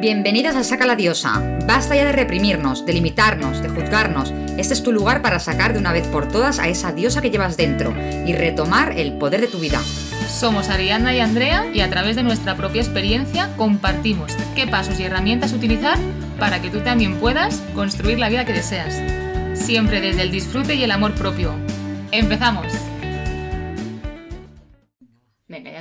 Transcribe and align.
Bienvenidas 0.00 0.54
a 0.54 0.62
Saca 0.62 0.86
la 0.86 0.94
Diosa. 0.94 1.58
Basta 1.66 1.96
ya 1.96 2.04
de 2.04 2.12
reprimirnos, 2.12 2.86
de 2.86 2.92
limitarnos, 2.92 3.60
de 3.60 3.68
juzgarnos. 3.68 4.32
Este 4.56 4.72
es 4.72 4.84
tu 4.84 4.92
lugar 4.92 5.22
para 5.22 5.40
sacar 5.40 5.72
de 5.72 5.80
una 5.80 5.92
vez 5.92 6.06
por 6.06 6.28
todas 6.28 6.60
a 6.60 6.68
esa 6.68 6.92
diosa 6.92 7.20
que 7.20 7.30
llevas 7.30 7.56
dentro 7.56 7.92
y 8.24 8.32
retomar 8.32 8.92
el 8.96 9.14
poder 9.14 9.40
de 9.40 9.48
tu 9.48 9.58
vida. 9.58 9.82
Somos 10.28 10.68
Ariana 10.68 11.16
y 11.16 11.18
Andrea 11.18 11.66
y 11.74 11.80
a 11.80 11.90
través 11.90 12.14
de 12.14 12.22
nuestra 12.22 12.54
propia 12.56 12.80
experiencia 12.80 13.50
compartimos 13.56 14.36
qué 14.54 14.68
pasos 14.68 15.00
y 15.00 15.02
herramientas 15.02 15.52
utilizar 15.52 15.98
para 16.38 16.62
que 16.62 16.70
tú 16.70 16.78
también 16.78 17.16
puedas 17.16 17.60
construir 17.74 18.20
la 18.20 18.28
vida 18.28 18.44
que 18.44 18.52
deseas. 18.52 19.02
Siempre 19.58 20.00
desde 20.00 20.22
el 20.22 20.30
disfrute 20.30 20.76
y 20.76 20.84
el 20.84 20.92
amor 20.92 21.12
propio. 21.14 21.54
¡Empezamos! 22.12 22.68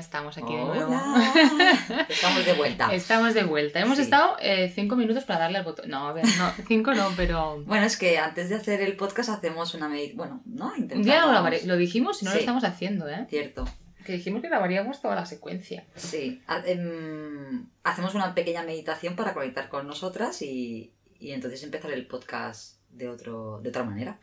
Estamos 0.07 0.37
aquí 0.37 0.55
de 0.55 0.63
nuevo. 0.63 0.95
Estamos 2.09 2.45
de 2.45 2.53
vuelta. 2.53 2.93
Estamos 2.93 3.33
de 3.33 3.43
vuelta. 3.43 3.79
Hemos 3.81 3.97
Sí. 3.97 4.03
estado 4.03 4.37
eh, 4.39 4.71
cinco 4.73 4.95
minutos 4.95 5.25
para 5.25 5.39
darle 5.41 5.57
al 5.57 5.65
botón. 5.65 5.89
No, 5.89 6.07
a 6.07 6.13
ver, 6.13 6.25
no, 6.37 6.51
cinco 6.67 6.93
no, 6.93 7.09
pero. 7.17 7.61
Bueno, 7.65 7.85
es 7.85 7.97
que 7.97 8.17
antes 8.17 8.47
de 8.49 8.55
hacer 8.55 8.81
el 8.81 8.95
podcast 8.95 9.29
hacemos 9.29 9.73
una 9.73 9.89
meditación. 9.89 10.17
Bueno, 10.17 10.41
¿no? 10.45 10.69
Lo, 10.69 10.77
Intentamos. 10.77 11.29
grabaré- 11.31 11.63
lo 11.65 11.75
dijimos 11.75 12.21
y 12.21 12.25
no 12.25 12.33
lo 12.33 12.39
estamos 12.39 12.63
haciendo, 12.63 13.07
¿eh? 13.09 13.25
Cierto. 13.29 13.65
Que 14.05 14.13
dijimos 14.13 14.41
que 14.41 14.47
grabaríamos 14.47 15.01
toda 15.01 15.15
la 15.15 15.25
secuencia. 15.25 15.85
Sí. 15.95 16.41
Em, 16.65 17.65
hacemos 17.83 18.15
una 18.15 18.33
pequeña 18.33 18.63
meditación 18.63 19.17
para 19.17 19.33
conectar 19.33 19.67
con 19.67 19.85
nosotras 19.87 20.41
y, 20.41 20.93
y 21.19 21.31
entonces 21.31 21.61
empezar 21.63 21.91
el 21.91 22.07
podcast 22.07 22.77
de, 22.91 23.09
otro, 23.09 23.59
de 23.61 23.69
otra 23.69 23.83
manera. 23.83 24.17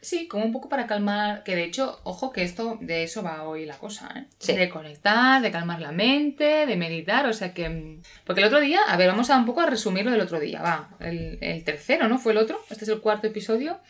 Sí, 0.00 0.28
como 0.28 0.44
un 0.44 0.52
poco 0.52 0.68
para 0.68 0.86
calmar, 0.86 1.42
que 1.42 1.56
de 1.56 1.64
hecho, 1.64 2.00
ojo 2.04 2.32
que 2.32 2.42
esto, 2.44 2.78
de 2.80 3.02
eso 3.02 3.22
va 3.22 3.42
hoy 3.42 3.66
la 3.66 3.76
cosa, 3.76 4.08
¿eh? 4.16 4.26
Sí. 4.38 4.54
De 4.54 4.68
conectar, 4.68 5.42
de 5.42 5.50
calmar 5.50 5.80
la 5.80 5.90
mente, 5.90 6.66
de 6.66 6.76
meditar, 6.76 7.26
o 7.26 7.32
sea 7.32 7.52
que... 7.52 7.68
mm, 7.68 8.02
Porque 8.24 8.40
el 8.40 8.46
otro 8.46 8.60
día, 8.60 8.80
a 8.86 8.96
ver, 8.96 9.08
vamos 9.08 9.28
a 9.30 9.36
un 9.36 9.44
poco 9.44 9.60
a 9.60 9.66
resumir 9.66 10.04
lo 10.04 10.12
del 10.12 10.20
otro 10.20 10.38
día, 10.38 10.62
va, 10.62 10.90
el, 11.00 11.38
el 11.40 11.64
tercero, 11.64 12.08
¿no? 12.08 12.18
Fue 12.18 12.30
el 12.32 12.38
otro, 12.38 12.60
este 12.70 12.84
es 12.84 12.90
el 12.90 13.00
cuarto 13.00 13.26
episodio. 13.26 13.80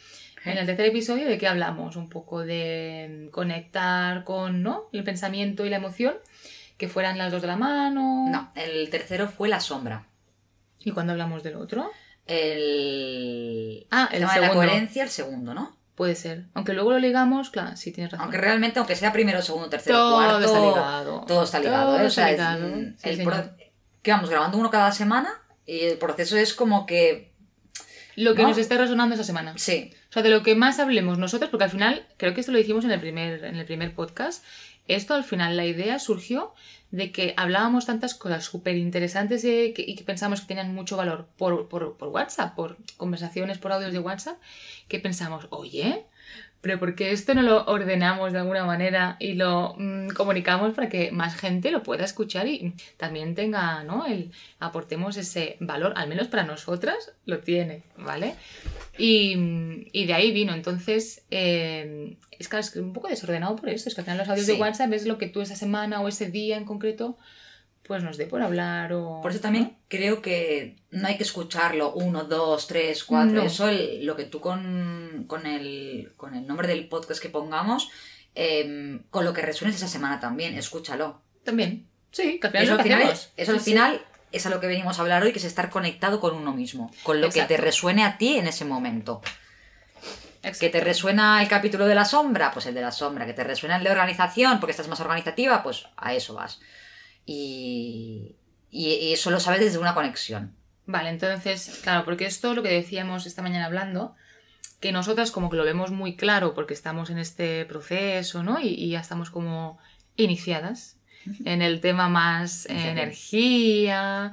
En 0.45 0.57
el 0.57 0.65
tercer 0.67 0.87
episodio, 0.87 1.29
¿de 1.29 1.37
qué 1.37 1.47
hablamos? 1.49 1.97
Un 1.97 2.09
poco 2.09 2.41
de 2.43 3.27
mm, 3.27 3.31
conectar 3.31 4.25
con, 4.25 4.63
¿no? 4.63 4.89
El 4.93 5.05
pensamiento 5.05 5.67
y 5.67 5.69
la 5.69 5.77
emoción, 5.77 6.15
que 6.79 6.89
fueran 6.89 7.19
las 7.19 7.33
dos 7.33 7.43
de 7.43 7.49
la 7.49 7.57
mano. 7.57 8.29
No, 8.31 8.51
el 8.55 8.89
tercero 8.89 9.29
fue 9.29 9.49
la 9.49 9.61
sombra. 9.61 10.07
¿Y 10.79 10.93
cuando 10.93 11.13
hablamos 11.13 11.43
del 11.43 11.57
otro? 11.57 11.91
El, 12.27 13.87
Ah, 13.91 14.09
el 14.13 14.21
tema 14.21 14.35
de 14.35 14.41
la 14.41 14.53
coherencia, 14.53 15.03
el 15.03 15.09
segundo, 15.11 15.53
¿no? 15.55 15.77
Puede 15.99 16.15
ser. 16.15 16.45
Aunque 16.55 16.73
luego 16.73 16.93
lo 16.93 16.99
ligamos, 17.01 17.51
claro, 17.51 17.77
sí 17.77 17.93
tienes 17.93 18.13
razón. 18.13 18.23
Aunque 18.25 18.39
realmente, 18.39 18.79
aunque 18.79 18.95
sea 18.97 19.13
primero, 19.13 19.43
segundo, 19.43 19.69
tercero, 19.69 19.97
todo 19.99 20.15
cuarto, 20.15 20.39
está 20.47 20.61
ligado. 20.61 21.25
todo 21.27 21.43
está 21.43 21.59
ligado. 21.61 21.93
Todo 21.93 22.01
¿eh? 22.05 22.07
O 22.07 22.11
sea, 22.11 22.31
es- 22.31 22.39
ligado. 22.39 22.69
Sí, 22.97 23.09
el 23.11 23.23
pro- 23.25 23.51
que 24.01 24.11
vamos 24.13 24.31
grabando 24.31 24.57
uno 24.57 24.71
cada 24.71 24.93
semana 24.93 25.29
y 25.67 25.81
el 25.81 25.99
proceso 25.99 26.37
es 26.39 26.55
como 26.55 26.87
que 26.87 27.33
Lo 28.15 28.35
que 28.35 28.43
¿no? 28.43 28.49
nos 28.49 28.59
esté 28.59 28.79
resonando 28.79 29.17
esa 29.17 29.25
semana. 29.25 29.55
sí, 29.59 29.93
O 30.09 30.13
sea, 30.13 30.23
de 30.23 30.31
lo 30.31 30.43
que 30.45 30.55
más 30.55 30.79
hablemos 30.79 31.19
nosotros, 31.19 31.51
porque 31.51 31.65
al 31.65 31.71
final, 31.71 32.07
creo 32.17 32.33
que 32.33 32.41
esto 32.41 32.53
lo 32.53 32.59
dijimos 32.59 32.85
en 32.85 32.93
el 32.93 33.01
primer, 33.01 33.45
en 33.45 33.57
el 33.57 33.67
primer 33.67 33.93
podcast, 33.95 34.45
esto 34.89 35.15
al 35.15 35.25
final, 35.25 35.57
la 35.57 35.67
idea 35.67 35.99
surgió 35.99 36.55
de 36.91 37.13
que 37.13 37.35
hablábamos 37.37 37.87
tantas 37.87 38.15
cosas 38.15 38.45
súper 38.45 38.77
interesantes 38.77 39.45
y 39.45 39.73
que, 39.75 39.85
y 39.87 39.95
que 39.95 40.05
pensamos 40.05 40.41
que 40.41 40.49
tenían 40.49 40.75
mucho 40.75 40.97
valor 40.97 41.29
por, 41.37 41.69
por 41.69 42.09
WhatsApp, 42.09 42.55
por 42.55 42.79
conversaciones, 42.97 43.59
por 43.59 43.73
audios 43.73 43.93
de 43.93 43.99
WhatsApp, 43.99 44.39
que 44.89 44.99
pensamos, 44.99 45.47
oye, 45.51 46.07
pero 46.61 46.79
¿por 46.79 46.95
qué 46.95 47.13
esto 47.13 47.35
no 47.35 47.43
lo 47.43 47.65
ordenamos 47.67 48.33
de 48.33 48.39
alguna 48.41 48.65
manera 48.65 49.17
y 49.21 49.35
lo 49.35 49.75
mm, 49.79 50.09
comunicamos 50.09 50.75
para 50.75 50.89
que 50.89 51.13
más 51.13 51.37
gente 51.37 51.71
lo 51.71 51.83
pueda 51.83 52.05
escuchar 52.05 52.49
y 52.49 52.75
también 52.97 53.35
tenga, 53.35 53.85
¿no? 53.85 54.07
El, 54.07 54.33
aportemos 54.59 55.17
ese 55.17 55.57
valor, 55.61 55.93
al 55.97 56.09
menos 56.09 56.27
para 56.29 56.43
nosotras 56.43 57.13
lo 57.27 57.39
tiene, 57.39 57.83
¿vale? 57.97 58.35
Y, 58.99 59.87
y 59.93 60.07
de 60.07 60.15
ahí 60.15 60.33
vino. 60.33 60.53
Entonces, 60.55 61.23
eh, 61.31 62.17
es 62.39 62.49
que 62.49 62.59
es 62.59 62.75
un 62.77 62.93
poco 62.93 63.09
desordenado 63.09 63.55
por 63.57 63.69
eso. 63.69 63.89
Es 63.89 63.95
que 63.95 64.01
al 64.01 64.05
final 64.05 64.19
los 64.19 64.29
audios 64.29 64.47
Sí. 64.47 64.53
de 64.53 64.61
WhatsApp 64.61 64.93
es 64.93 65.07
lo 65.07 65.19
que 65.19 65.29
tú 65.29 65.41
esa 65.41 65.57
semana 65.57 66.01
o 66.01 66.09
ese 66.09 66.31
día 66.31 66.57
en 66.57 66.65
concreto, 66.65 67.17
pues 67.89 68.05
nos 68.05 68.17
dé 68.19 68.27
por 68.27 68.43
hablar 68.43 68.93
o... 68.93 69.21
por 69.23 69.33
eso 69.33 69.41
también 69.41 69.77
creo 69.89 70.23
que 70.23 70.77
no 70.93 71.09
hay 71.09 71.17
que 71.17 71.25
escucharlo 71.25 71.93
uno, 71.95 72.23
dos, 72.25 72.69
tres, 72.69 73.03
cuatro. 73.03 73.33
No. 73.33 73.43
Eso 73.43 73.67
el- 73.69 74.07
lo 74.07 74.15
que 74.15 74.25
tú 74.27 74.41
con, 74.41 75.25
con, 75.27 75.47
el, 75.47 76.13
con 76.17 76.35
el 76.37 76.47
nombre 76.47 76.69
del 76.69 76.87
podcast 76.89 77.21
que 77.21 77.31
pongamos, 77.31 77.91
em, 78.37 79.03
con 79.11 79.25
lo 79.25 79.33
que 79.33 79.43
resuenes 79.43 79.77
esa 79.77 79.89
semana 79.89 80.21
también, 80.21 80.55
escúchalo. 80.57 81.23
También. 81.45 81.89
Sí, 82.13 82.39
que 82.39 82.47
al 82.47 82.53
final 82.53 82.65
Eso 82.65 82.65
es 82.65 82.71
al 82.73 82.77
lo 82.79 82.83
que 82.85 82.89
final, 82.91 83.03
hacemos. 83.03 83.33
eso 83.37 83.53
al 83.53 83.59
sí. 83.61 83.71
final 83.73 84.03
es 84.31 84.47
a 84.47 84.51
lo 84.51 84.61
que 84.61 84.67
venimos 84.67 84.99
a 84.99 85.03
hablar 85.03 85.23
hoy, 85.23 85.33
que 85.33 85.39
es 85.39 85.45
estar 85.45 85.71
conectado 85.71 86.21
con 86.21 86.35
uno 86.37 86.53
mismo, 86.53 86.91
con 87.03 87.21
lo 87.21 87.31
que 87.31 87.43
te 87.43 87.57
resuene 87.57 88.05
a 88.05 88.19
ti 88.19 88.37
en 88.39 88.47
ese 88.47 88.65
momento. 88.67 89.23
Que 90.61 90.69
te 90.71 90.81
resuena 90.81 91.43
el 91.43 91.49
capítulo 91.49 91.87
de 91.87 91.95
la 91.95 92.05
sombra, 92.05 92.51
pues 92.53 92.65
el 92.67 92.75
de 92.75 92.81
la 92.81 92.93
sombra. 92.93 93.27
Que 93.27 93.33
te 93.35 93.45
resuena 93.45 93.77
el 93.77 93.85
de 93.85 93.91
organización, 93.91 94.61
porque 94.61 94.71
estás 94.71 94.89
más 94.89 95.01
organizativa, 95.01 95.63
pues 95.63 95.87
a 95.97 96.15
eso 96.15 96.35
vas. 96.35 96.61
Y, 97.31 98.37
y, 98.71 98.89
y 98.89 99.13
eso 99.13 99.31
lo 99.31 99.39
sabes 99.39 99.61
desde 99.61 99.77
una 99.77 99.93
conexión. 99.93 100.55
Vale, 100.87 101.11
entonces, 101.11 101.81
claro, 101.83 102.07
porque 102.07 102.25
esto 102.25 102.51
es 102.51 102.57
lo 102.57 102.63
que 102.63 102.71
decíamos 102.71 103.27
esta 103.27 103.43
mañana 103.43 103.67
hablando, 103.67 104.15
que 104.81 104.93
nosotras 104.93 105.31
como 105.31 105.51
que 105.51 105.59
lo 105.59 105.65
vemos 105.65 105.91
muy 105.91 106.17
claro 106.17 106.55
porque 106.55 106.73
estamos 106.73 107.11
en 107.11 107.19
este 107.19 107.67
proceso, 107.67 108.43
¿no? 108.43 108.59
Y, 108.59 108.69
y 108.69 108.89
ya 108.89 109.01
estamos 109.01 109.29
como 109.29 109.79
iniciadas 110.17 110.97
en 111.45 111.61
el 111.61 111.83
tema 111.83 112.09
más 112.09 112.65
eh, 112.65 112.89
energía, 112.93 114.33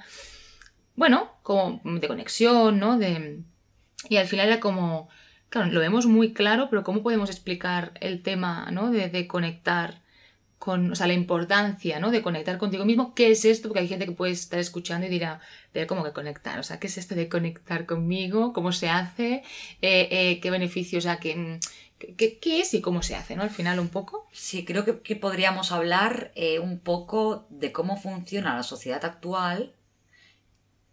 bueno, 0.96 1.34
como 1.44 1.82
de 1.84 2.08
conexión, 2.08 2.80
¿no? 2.80 2.98
De, 2.98 3.42
y 4.08 4.16
al 4.16 4.28
final 4.28 4.48
era 4.48 4.62
como, 4.62 5.10
claro, 5.50 5.70
lo 5.70 5.82
vemos 5.82 6.06
muy 6.06 6.32
claro, 6.32 6.70
pero 6.70 6.86
¿cómo 6.86 7.04
podemos 7.04 7.30
explicar 7.30 7.92
el 8.00 8.24
tema, 8.24 8.70
¿no? 8.72 8.90
De, 8.90 9.10
de 9.10 9.28
conectar 9.28 10.05
con, 10.60 10.92
o 10.92 10.96
sea, 10.96 11.08
la 11.08 11.14
importancia, 11.14 12.00
¿no? 12.00 12.12
De 12.12 12.22
conectar 12.22 12.58
contigo 12.58 12.86
mismo. 12.86 13.14
¿Qué 13.14 13.32
es 13.32 13.46
esto? 13.46 13.68
Porque 13.68 13.82
hay 13.82 13.88
gente 13.88 14.06
que 14.06 14.14
puede 14.14 14.32
estar 14.32 14.60
escuchando 14.60 15.06
y 15.06 15.10
dirá, 15.10 15.40
pero 15.72 15.88
¿cómo 15.88 16.04
que 16.04 16.12
conectar? 16.12 16.60
O 16.60 16.64
sea, 16.64 16.80
¿qué 16.80 16.88
es 16.88 16.98
esto 16.98 17.16
de 17.16 17.30
conectar 17.30 17.86
conmigo? 17.86 18.54
¿Cómo 18.54 18.72
se 18.72 18.90
hace? 18.90 19.44
Eh, 19.82 20.08
eh, 20.12 20.40
¿Qué 20.42 20.50
beneficios? 20.50 21.04
O 21.04 21.08
sea, 21.08 21.18
¿qué, 21.18 21.60
qué, 22.18 22.40
qué 22.40 22.62
es 22.62 22.74
y 22.74 22.82
cómo 22.82 23.04
se 23.04 23.16
hace, 23.16 23.36
¿no? 23.36 23.44
Al 23.44 23.50
final 23.50 23.80
un 23.80 23.90
poco. 23.90 24.28
Sí, 24.32 24.66
creo 24.66 24.86
que, 24.86 25.00
que 25.00 25.16
podríamos 25.16 25.72
hablar 25.72 26.32
eh, 26.36 26.60
un 26.60 26.80
poco 26.80 27.46
de 27.50 27.72
cómo 27.72 27.98
funciona 27.98 28.56
la 28.56 28.64
sociedad 28.64 29.04
actual, 29.06 29.74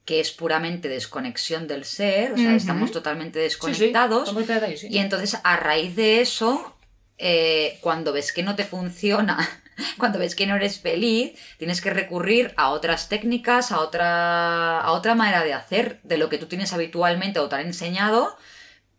que 0.04 0.20
es 0.20 0.32
puramente 0.32 0.88
desconexión 0.88 1.68
del 1.68 1.84
ser, 1.84 2.32
o 2.32 2.36
sea, 2.36 2.56
estamos 2.56 2.90
totalmente 2.90 3.38
sí, 3.38 3.44
desconectados. 3.44 4.34
sí. 4.76 4.88
Y 4.90 4.98
entonces, 4.98 5.38
a 5.44 5.56
raíz 5.56 5.94
de 5.94 6.20
eso, 6.20 6.76
eh, 7.24 7.78
cuando 7.80 8.12
ves 8.12 8.32
que 8.32 8.42
no 8.42 8.56
te 8.56 8.64
funciona, 8.64 9.38
cuando 9.98 10.18
ves 10.18 10.34
que 10.34 10.46
no 10.46 10.56
eres 10.56 10.80
feliz, 10.80 11.38
tienes 11.56 11.80
que 11.80 11.90
recurrir 11.90 12.52
a 12.56 12.70
otras 12.70 13.08
técnicas, 13.08 13.70
a 13.70 13.78
otra, 13.80 14.80
a 14.80 14.90
otra 14.90 15.14
manera 15.14 15.44
de 15.44 15.54
hacer 15.54 16.00
de 16.02 16.18
lo 16.18 16.28
que 16.28 16.38
tú 16.38 16.46
tienes 16.46 16.72
habitualmente 16.72 17.38
o 17.38 17.48
te 17.48 17.54
han 17.56 17.66
enseñado, 17.66 18.36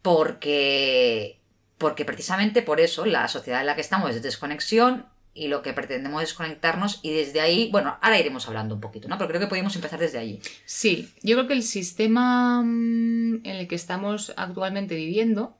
porque, 0.01 1.39
porque 1.78 2.06
precisamente 2.06 2.62
por 2.62 2.79
eso 2.79 3.06
la 3.06 3.28
sociedad 3.28 3.59
en 3.62 3.67
la 3.67 3.75
que 3.75 3.81
estamos 3.81 4.09
es 4.09 4.16
de 4.16 4.22
desconexión 4.22 5.07
y 5.33 5.47
lo 5.47 5.63
que 5.63 5.73
pretendemos 5.73 6.22
es 6.22 6.33
conectarnos 6.33 7.00
y 7.01 7.12
desde 7.12 7.41
ahí, 7.41 7.69
bueno, 7.72 7.97
ahora 8.01 8.19
iremos 8.19 8.47
hablando 8.47 8.75
un 8.75 8.81
poquito, 8.81 9.07
¿no? 9.07 9.17
Pero 9.17 9.29
creo 9.29 9.41
que 9.41 9.47
podemos 9.47 9.75
empezar 9.75 10.00
desde 10.00 10.19
allí. 10.19 10.39
Sí, 10.66 11.12
yo 11.23 11.35
creo 11.35 11.47
que 11.47 11.53
el 11.56 11.63
sistema 11.63 12.62
mm, 12.62 13.38
en 13.44 13.56
el 13.56 13.67
que 13.67 13.75
estamos 13.75 14.31
actualmente 14.38 14.95
viviendo, 14.95 15.57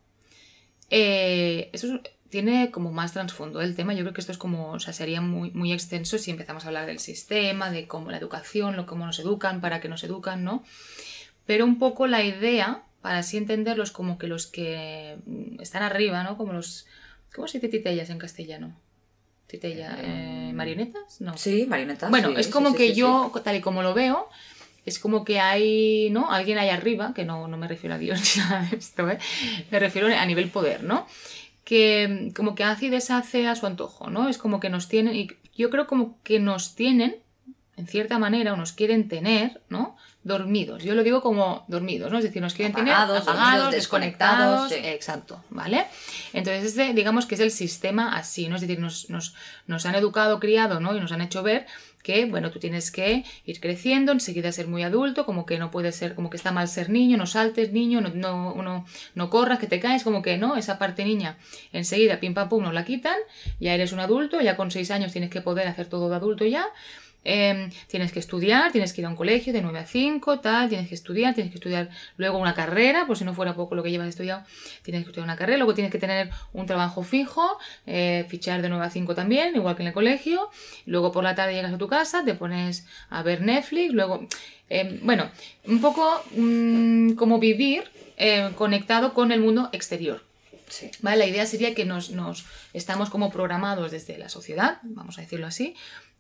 eh, 0.90 1.70
eso 1.74 1.88
es- 1.96 2.02
tiene 2.34 2.72
como 2.72 2.92
más 2.92 3.14
trasfondo 3.14 3.62
el 3.62 3.76
tema. 3.76 3.94
Yo 3.94 4.02
creo 4.02 4.14
que 4.16 4.22
esto 4.22 4.32
es 4.32 4.40
como, 4.40 4.72
o 4.72 4.80
sea, 4.80 4.92
sería 4.92 5.22
muy, 5.22 5.52
muy 5.52 5.72
extenso 5.72 6.18
si 6.18 6.32
empezamos 6.32 6.66
a 6.66 6.70
hablar 6.70 6.88
del 6.88 6.98
sistema, 6.98 7.70
de 7.70 7.86
cómo 7.86 8.10
la 8.10 8.18
educación, 8.18 8.76
lo 8.76 8.88
cómo 8.88 9.06
nos 9.06 9.20
educan, 9.20 9.62
para 9.62 9.80
qué 9.80 9.88
nos 9.88 10.04
educan, 10.04 10.44
¿no? 10.44 10.64
Pero 11.46 11.64
un 11.64 11.78
poco 11.78 12.08
la 12.08 12.24
idea, 12.24 12.82
para 13.04 13.20
así 13.20 13.38
entenderlo, 13.38 13.84
es 13.84 13.92
como 13.92 14.18
que 14.18 14.26
los 14.26 14.48
que 14.48 15.20
mm, 15.28 15.62
están 15.62 15.84
arriba, 15.84 16.24
¿no? 16.24 16.36
Como 16.36 16.54
los... 16.54 16.88
¿Cómo 17.36 17.48
se 17.48 17.60
dice 17.60 17.70
titellas 17.70 18.10
en 18.10 18.18
castellano? 18.18 18.76
¿Titella? 19.46 19.96
eh, 20.00 20.50
Eh, 20.50 20.54
¿Marionetas? 20.54 21.22
No. 21.22 21.38
Sí, 21.38 21.68
marionetas. 21.68 22.10
Bueno, 22.10 22.30
sí, 22.30 22.36
es 22.38 22.48
como 22.48 22.72
sí, 22.72 22.78
que 22.78 22.88
sí, 22.88 22.94
sí. 22.96 23.00
yo, 23.02 23.32
tal 23.44 23.58
y 23.58 23.62
como 23.62 23.84
lo 23.84 23.94
veo, 23.94 24.28
es 24.88 24.98
como 24.98 25.24
que 25.24 25.40
hay, 25.40 26.10
¿no? 26.10 26.32
Alguien 26.32 26.58
ahí 26.58 26.70
arriba, 26.70 27.14
que 27.14 27.26
no, 27.26 27.48
no 27.48 27.58
me 27.58 27.68
refiero 27.68 27.94
a 27.94 28.00
Dios 28.00 28.20
ni 28.36 28.42
nada 28.42 28.68
de 28.72 28.78
esto, 28.78 29.08
¿eh? 29.08 29.20
Me 29.70 29.78
refiero 29.78 30.08
a 30.08 30.26
nivel 30.26 30.50
poder, 30.50 30.84
¿no? 30.84 31.06
Que 31.64 32.32
como 32.36 32.56
que 32.56 32.64
hace 32.64 32.88
y 32.88 32.90
deshace 32.90 33.48
a 33.48 33.56
su 33.56 33.66
antojo, 33.66 34.10
¿no? 34.10 34.30
Es 34.30 34.38
como 34.38 34.60
que 34.60 34.70
nos 34.70 34.88
tienen, 34.88 35.16
y 35.16 35.28
yo 35.56 35.70
creo 35.70 35.88
como 35.88 36.22
que 36.24 36.40
nos 36.40 36.76
tienen 36.76 37.18
en 37.76 37.88
cierta 37.88 38.20
manera, 38.20 38.54
o 38.54 38.58
nos 38.58 38.74
quieren 38.74 39.08
tener, 39.08 39.62
¿no? 39.70 39.96
Dormidos. 40.24 40.84
Yo 40.84 40.96
lo 40.96 41.04
digo 41.04 41.22
como 41.22 41.66
dormidos, 41.68 42.12
¿no? 42.12 42.18
Es 42.18 42.24
decir, 42.24 42.42
nos 42.42 42.54
quieren 42.54 42.72
Apagados, 42.72 43.24
tener 43.26 43.38
apagados, 43.38 43.72
desconectados. 43.72 44.70
desconectados, 44.70 44.72
sí. 44.72 44.94
Exacto, 44.96 45.44
¿vale? 45.50 45.86
Entonces, 46.32 46.64
este, 46.66 46.94
digamos 46.94 47.26
que 47.26 47.36
es 47.36 47.42
el 47.42 47.52
sistema 47.52 48.16
así, 48.16 48.48
¿no? 48.48 48.56
Es 48.56 48.62
decir, 48.62 48.80
nos, 48.80 49.10
nos, 49.10 49.36
nos 49.68 49.86
han 49.86 49.96
educado, 49.96 50.40
criado, 50.40 50.80
¿no? 50.80 50.96
Y 50.96 51.00
nos 51.02 51.12
han 51.12 51.22
hecho 51.22 51.44
ver 51.44 51.66
que, 52.04 52.26
bueno, 52.26 52.52
tú 52.52 52.60
tienes 52.60 52.92
que 52.92 53.24
ir 53.46 53.60
creciendo, 53.60 54.12
enseguida 54.12 54.52
ser 54.52 54.68
muy 54.68 54.84
adulto, 54.84 55.26
como 55.26 55.46
que 55.46 55.58
no 55.58 55.72
puedes 55.72 55.96
ser, 55.96 56.16
como 56.16 56.30
que 56.30 56.38
está 56.38 56.52
mal 56.52 56.68
ser 56.68 56.90
niño, 56.90 57.18
no 57.18 57.26
saltes 57.26 57.72
niño, 57.72 58.02
no, 58.02 58.10
no, 58.10 58.62
no, 58.62 58.86
no 59.16 59.30
corras, 59.30 59.58
que 59.58 59.68
te 59.68 59.80
caes, 59.80 60.04
como 60.04 60.22
que 60.22 60.38
no, 60.38 60.58
esa 60.58 60.78
parte 60.78 61.06
niña, 61.06 61.38
enseguida, 61.72 62.20
pim 62.20 62.34
pam 62.34 62.50
pum, 62.50 62.62
nos 62.62 62.74
la 62.74 62.84
quitan, 62.84 63.16
ya 63.60 63.74
eres 63.74 63.94
un 63.94 64.02
adulto, 64.02 64.42
ya 64.42 64.58
con 64.58 64.70
seis 64.70 64.92
años 64.92 65.14
tienes 65.14 65.30
que 65.30 65.42
poder 65.42 65.68
hacer 65.68 65.88
todo 65.88 66.10
de 66.10 66.16
adulto 66.18 66.46
ya, 66.46 66.66
eh, 67.24 67.70
tienes 67.88 68.12
que 68.12 68.20
estudiar, 68.20 68.72
tienes 68.72 68.94
que 68.94 69.02
ir 69.02 69.06
a 69.06 69.10
un 69.10 69.16
colegio 69.16 69.54
de 69.54 69.62
9 69.62 69.80
a 69.80 69.86
5, 69.86 70.40
tal, 70.40 70.70
tienes 70.70 70.90
que 70.90 70.96
estudiar, 70.96 71.34
tienes 71.34 71.52
que 71.52 71.58
estudiar 71.58 71.90
luego 72.18 72.38
una 72.38 72.54
carrera, 72.54 73.08
por 73.08 73.18
si 73.18 73.24
no 73.24 73.34
fuera 73.34 73.56
poco 73.56 73.76
lo 73.76 73.84
que 73.84 73.92
llevas 73.92 74.08
estudiado, 74.08 74.44
tienes 74.84 75.04
que 75.04 75.10
estudiar 75.10 75.26
una 75.26 75.38
carrera, 75.38 75.58
luego 75.58 75.74
tienes 75.74 75.92
que 75.92 76.00
tener 76.00 76.30
un 76.54 76.66
trabajo 76.66 77.04
fijo, 77.04 77.58
eh, 77.86 78.26
fichar 78.28 78.62
de 78.62 78.70
9 78.70 78.86
a 78.86 78.90
5 78.90 79.16
también, 79.16 79.56
igual 79.56 79.76
que 79.76 79.84
en 79.84 79.88
el 79.88 79.94
colegio, 79.94 80.50
luego 80.86 81.12
por 81.12 81.24
la 81.24 81.36
tarde 81.36 81.54
llegas 81.54 81.74
a 81.74 81.78
tu 81.78 81.88
casa, 81.88 82.24
te 82.24 82.34
pones 82.34 82.86
a 83.10 83.24
ver 83.24 83.42
Netflix, 83.42 83.94
luego, 83.94 84.28
eh, 84.70 85.00
bueno, 85.04 85.30
un 85.66 85.82
poco 85.82 86.24
mm, 86.36 87.14
como 87.14 87.40
vivir 87.40 87.84
eh, 88.18 88.52
conectado 88.56 89.14
con 89.14 89.32
el 89.32 89.40
mundo 89.40 89.70
exterior. 89.72 90.24
Sí. 90.68 90.90
¿Vale? 91.02 91.18
La 91.18 91.26
idea 91.28 91.46
sería 91.46 91.76
que 91.76 91.86
nos, 91.86 92.10
nos 92.10 92.46
estamos 92.74 93.12
como 93.12 93.32
programados 93.32 93.92
desde 93.92 94.18
la 94.18 94.30
sociedad, 94.30 94.80
vamos 94.82 95.20
a 95.20 95.22
decirlo 95.22 95.46
así, 95.46 95.76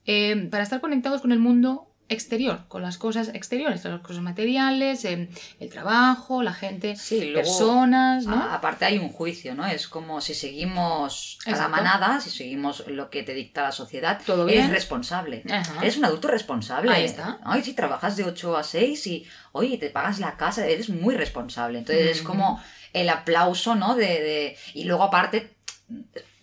eh, 0.05 0.47
para 0.51 0.63
estar 0.63 0.81
conectados 0.81 1.21
con 1.21 1.31
el 1.31 1.39
mundo 1.39 1.89
exterior, 2.09 2.65
con 2.67 2.81
las 2.83 2.97
cosas 2.97 3.29
exteriores, 3.33 3.83
las 3.85 4.01
cosas 4.01 4.21
materiales, 4.21 5.03
eh, 5.05 5.29
el 5.59 5.69
trabajo, 5.69 6.43
la 6.43 6.53
gente, 6.53 6.95
Sí, 6.95 7.31
luego, 7.31 7.35
personas, 7.37 8.25
¿no? 8.25 8.35
Aparte 8.51 8.85
hay 8.85 8.99
un 8.99 9.09
juicio, 9.09 9.55
¿no? 9.55 9.65
Es 9.65 9.87
como 9.87 10.19
si 10.21 10.33
seguimos 10.35 11.39
a 11.45 11.51
la 11.51 11.69
manada, 11.69 12.19
si 12.19 12.29
seguimos 12.29 12.85
lo 12.87 13.09
que 13.09 13.23
te 13.23 13.33
dicta 13.33 13.63
la 13.63 13.71
sociedad, 13.71 14.21
Todo 14.25 14.43
eres 14.47 14.63
bien. 14.65 14.71
responsable. 14.71 15.43
Ajá. 15.49 15.81
Eres 15.81 15.97
un 15.97 16.05
adulto 16.05 16.27
responsable. 16.27 16.91
Ahí 16.91 17.05
está. 17.05 17.39
Ay, 17.45 17.63
si 17.63 17.73
trabajas 17.73 18.15
de 18.17 18.25
8 18.25 18.57
a 18.57 18.63
6 18.63 19.07
y, 19.07 19.25
oye, 19.53 19.77
te 19.77 19.89
pagas 19.89 20.19
la 20.19 20.35
casa, 20.37 20.67
eres 20.67 20.89
muy 20.89 21.15
responsable. 21.15 21.79
Entonces 21.79 22.17
es 22.17 22.21
como 22.21 22.61
el 22.91 23.09
aplauso, 23.09 23.73
¿no? 23.75 23.95
De, 23.95 24.05
de- 24.05 24.57
Y 24.75 24.83
luego 24.83 25.03
aparte, 25.03 25.55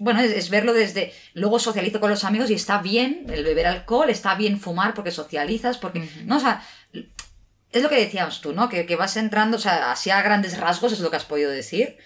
bueno, 0.01 0.21
es, 0.21 0.33
es 0.33 0.51
verlo 0.51 0.73
desde... 0.73 1.13
Luego 1.35 1.59
socializo 1.61 2.01
con 2.01 2.11
los 2.11 2.25
amigos 2.25 2.51
y 2.51 2.55
está 2.55 2.79
bien 2.83 3.27
el 3.33 3.45
beber 3.45 3.67
alcohol, 3.69 4.11
está 4.11 4.35
bien 4.35 4.59
fumar 4.59 4.95
porque 4.95 5.11
socializas, 5.13 5.79
porque... 5.79 6.01
Ujú. 6.01 6.21
No, 6.25 6.39
o 6.39 6.41
sea... 6.41 6.63
Es 7.73 7.83
lo 7.85 7.89
que 7.89 7.95
decías 8.01 8.41
tú, 8.41 8.53
¿no? 8.53 8.69
Que, 8.69 8.85
que 8.85 8.97
vas 8.97 9.17
entrando, 9.17 9.57
o 9.57 9.61
sea, 9.61 9.93
así 9.93 10.11
a 10.11 10.21
grandes 10.23 10.59
rasgos 10.59 10.93
es 10.93 10.99
lo 10.99 11.09
que 11.11 11.17
has 11.17 11.25
podido 11.25 11.53
decir. 11.53 11.99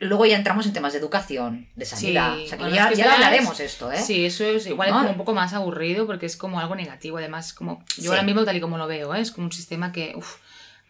Luego 0.00 0.26
ya 0.26 0.36
entramos 0.36 0.66
en 0.66 0.74
temas 0.74 0.92
de 0.92 0.98
educación, 0.98 1.66
de 1.76 1.86
sanidad. 1.86 2.34
o 2.38 2.46
sea, 2.46 2.58
que 2.58 2.64
bueno, 2.64 2.76
ya, 2.76 2.84
es 2.90 2.90
que 2.90 2.96
ya 3.04 3.14
hablaremos 3.14 3.58
es- 3.58 3.72
esto, 3.72 3.90
¿eh? 3.90 3.96
Sí, 4.02 4.26
eso 4.26 4.44
es 4.44 4.66
igual 4.66 4.90
No. 4.90 4.96
es 4.96 5.00
como 5.00 5.10
un 5.12 5.16
poco 5.16 5.32
más 5.32 5.54
aburrido 5.54 6.06
porque 6.06 6.26
es 6.26 6.36
como 6.36 6.60
algo 6.60 6.74
negativo. 6.76 7.16
Además, 7.16 7.54
como 7.54 7.82
yo 7.96 8.02
Sí. 8.02 8.06
ahora 8.08 8.22
mismo 8.22 8.44
tal 8.44 8.56
y 8.56 8.60
como 8.60 8.76
lo 8.76 8.86
veo, 8.86 9.14
¿eh? 9.14 9.20
es 9.22 9.30
como 9.32 9.46
un 9.46 9.52
sistema 9.52 9.92
que, 9.92 10.12
uff, 10.14 10.36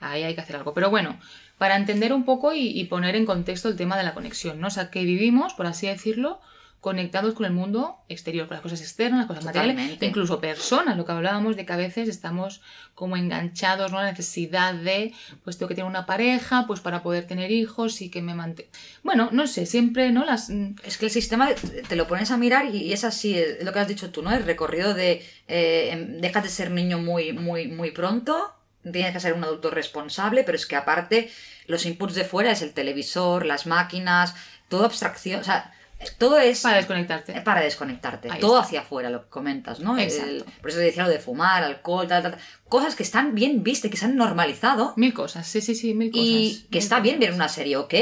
ahí 0.01 0.25
hay 0.25 0.35
que 0.35 0.41
hacer 0.41 0.57
algo. 0.57 0.75
Pero 0.75 0.91
bueno, 0.91 1.19
para 1.59 1.77
entender 1.77 2.13
un 2.13 2.25
poco 2.25 2.55
y, 2.55 2.69
y 2.69 2.85
poner 2.85 3.17
en 3.17 3.27
contexto 3.27 3.69
el 3.69 3.77
tema 3.77 3.97
de 3.97 4.05
la 4.05 4.15
conexión, 4.15 4.61
¿no? 4.61 4.69
O 4.69 4.71
sea, 4.71 4.91
que 4.91 5.05
vivimos, 5.05 5.55
por 5.55 5.67
así 5.67 5.87
decirlo, 5.87 6.41
conectados 6.81 7.35
con 7.35 7.45
el 7.45 7.53
mundo 7.53 7.97
exterior, 8.09 8.47
con 8.47 8.55
las 8.55 8.63
cosas 8.63 8.81
externas, 8.81 9.19
las 9.19 9.27
cosas 9.27 9.45
materiales, 9.45 10.01
incluso 10.01 10.41
personas, 10.41 10.97
lo 10.97 11.05
que 11.05 11.11
hablábamos 11.11 11.57
de 11.57 11.67
que 11.67 11.73
a 11.73 11.77
veces 11.77 12.09
estamos 12.09 12.63
como 12.95 13.17
enganchados, 13.17 13.91
¿no? 13.91 14.01
La 14.01 14.11
necesidad 14.11 14.75
de, 14.75 15.13
pues 15.43 15.59
tengo 15.59 15.69
que 15.69 15.75
tener 15.75 15.91
una 15.91 16.07
pareja, 16.07 16.67
pues 16.69 16.79
para 16.81 17.03
poder 17.03 17.27
tener 17.27 17.51
hijos 17.51 18.01
y 18.01 18.11
que 18.11 18.23
me 18.23 18.35
mantenga... 18.35 18.71
Bueno, 19.03 19.29
no 19.33 19.49
sé, 19.49 19.67
siempre, 19.67 20.13
¿no? 20.13 20.25
Las... 20.25 20.51
Es 20.85 20.99
que 20.99 21.07
el 21.07 21.11
sistema 21.11 21.49
te 21.89 21.97
lo 21.97 22.07
pones 22.07 22.31
a 22.31 22.37
mirar 22.37 22.67
y 22.75 22.79
y 22.89 22.93
es 22.93 23.05
así, 23.05 23.37
es 23.37 23.65
lo 23.65 23.73
que 23.73 23.81
has 23.81 23.89
dicho 23.89 24.11
tú, 24.11 24.23
¿no? 24.23 24.33
El 24.33 24.45
recorrido 24.45 24.95
de 24.95 25.23
eh, 25.49 25.91
em, 25.93 26.21
dejas 26.21 26.45
de 26.45 26.49
ser 26.49 26.71
niño 26.71 26.99
muy, 26.99 27.33
muy, 27.33 27.67
muy 27.67 27.91
pronto, 27.91 28.55
tienes 28.93 29.13
que 29.13 29.21
ser 29.21 29.33
un 29.35 29.45
adulto 29.45 29.71
responsable, 29.71 30.45
pero 30.45 30.57
es 30.57 30.67
que 30.67 30.77
aparte 30.77 31.31
los 31.67 31.85
inputs 31.87 32.15
de 32.15 32.25
fuera 32.25 32.51
es 32.53 32.63
el 32.63 32.73
televisor, 32.73 33.45
las 33.47 33.67
máquinas, 33.67 34.35
toda 34.69 34.87
abstracción, 34.87 35.41
o 35.41 35.45
sea, 35.45 35.73
todo 36.19 36.39
es 36.39 36.61
Para 36.61 36.77
desconectarte. 36.77 37.33
eh, 37.37 37.41
para 37.41 37.61
desconectarte, 37.61 38.31
Ahí 38.31 38.41
todo 38.41 38.57
está. 38.59 38.67
hacia 38.67 38.81
afuera, 38.83 39.11
lo 39.11 39.25
que 39.25 39.29
comentas, 39.31 39.81
¿no? 39.81 39.99
Exacto. 39.99 40.31
El- 40.31 40.45
por 40.61 40.71
eso 40.71 40.79
te 40.79 40.85
decía 40.85 41.03
lo 41.03 41.09
de 41.11 41.19
fumar, 41.19 41.65
alcohol, 41.65 42.07
tal, 42.07 42.23
tal, 42.23 42.33
tal. 42.33 42.41
cosas 42.69 42.95
que 42.95 43.03
están 43.03 43.35
bien 43.35 43.63
vistas, 43.65 43.91
que 43.91 43.97
se 43.97 44.05
han 44.05 44.15
normalizado 44.17 44.93
Mil 44.97 45.13
cosas, 45.13 45.47
sí, 45.49 45.61
sí, 45.61 45.75
sí, 45.75 45.95
mil 45.95 46.11
cosas. 46.13 46.25
y 46.25 46.67
que 46.71 46.79
mil 46.79 46.83
está 46.83 47.01
bien 47.01 47.19
ver 47.19 47.33
una 47.33 47.49
serie, 47.49 47.77
ok. 47.77 47.95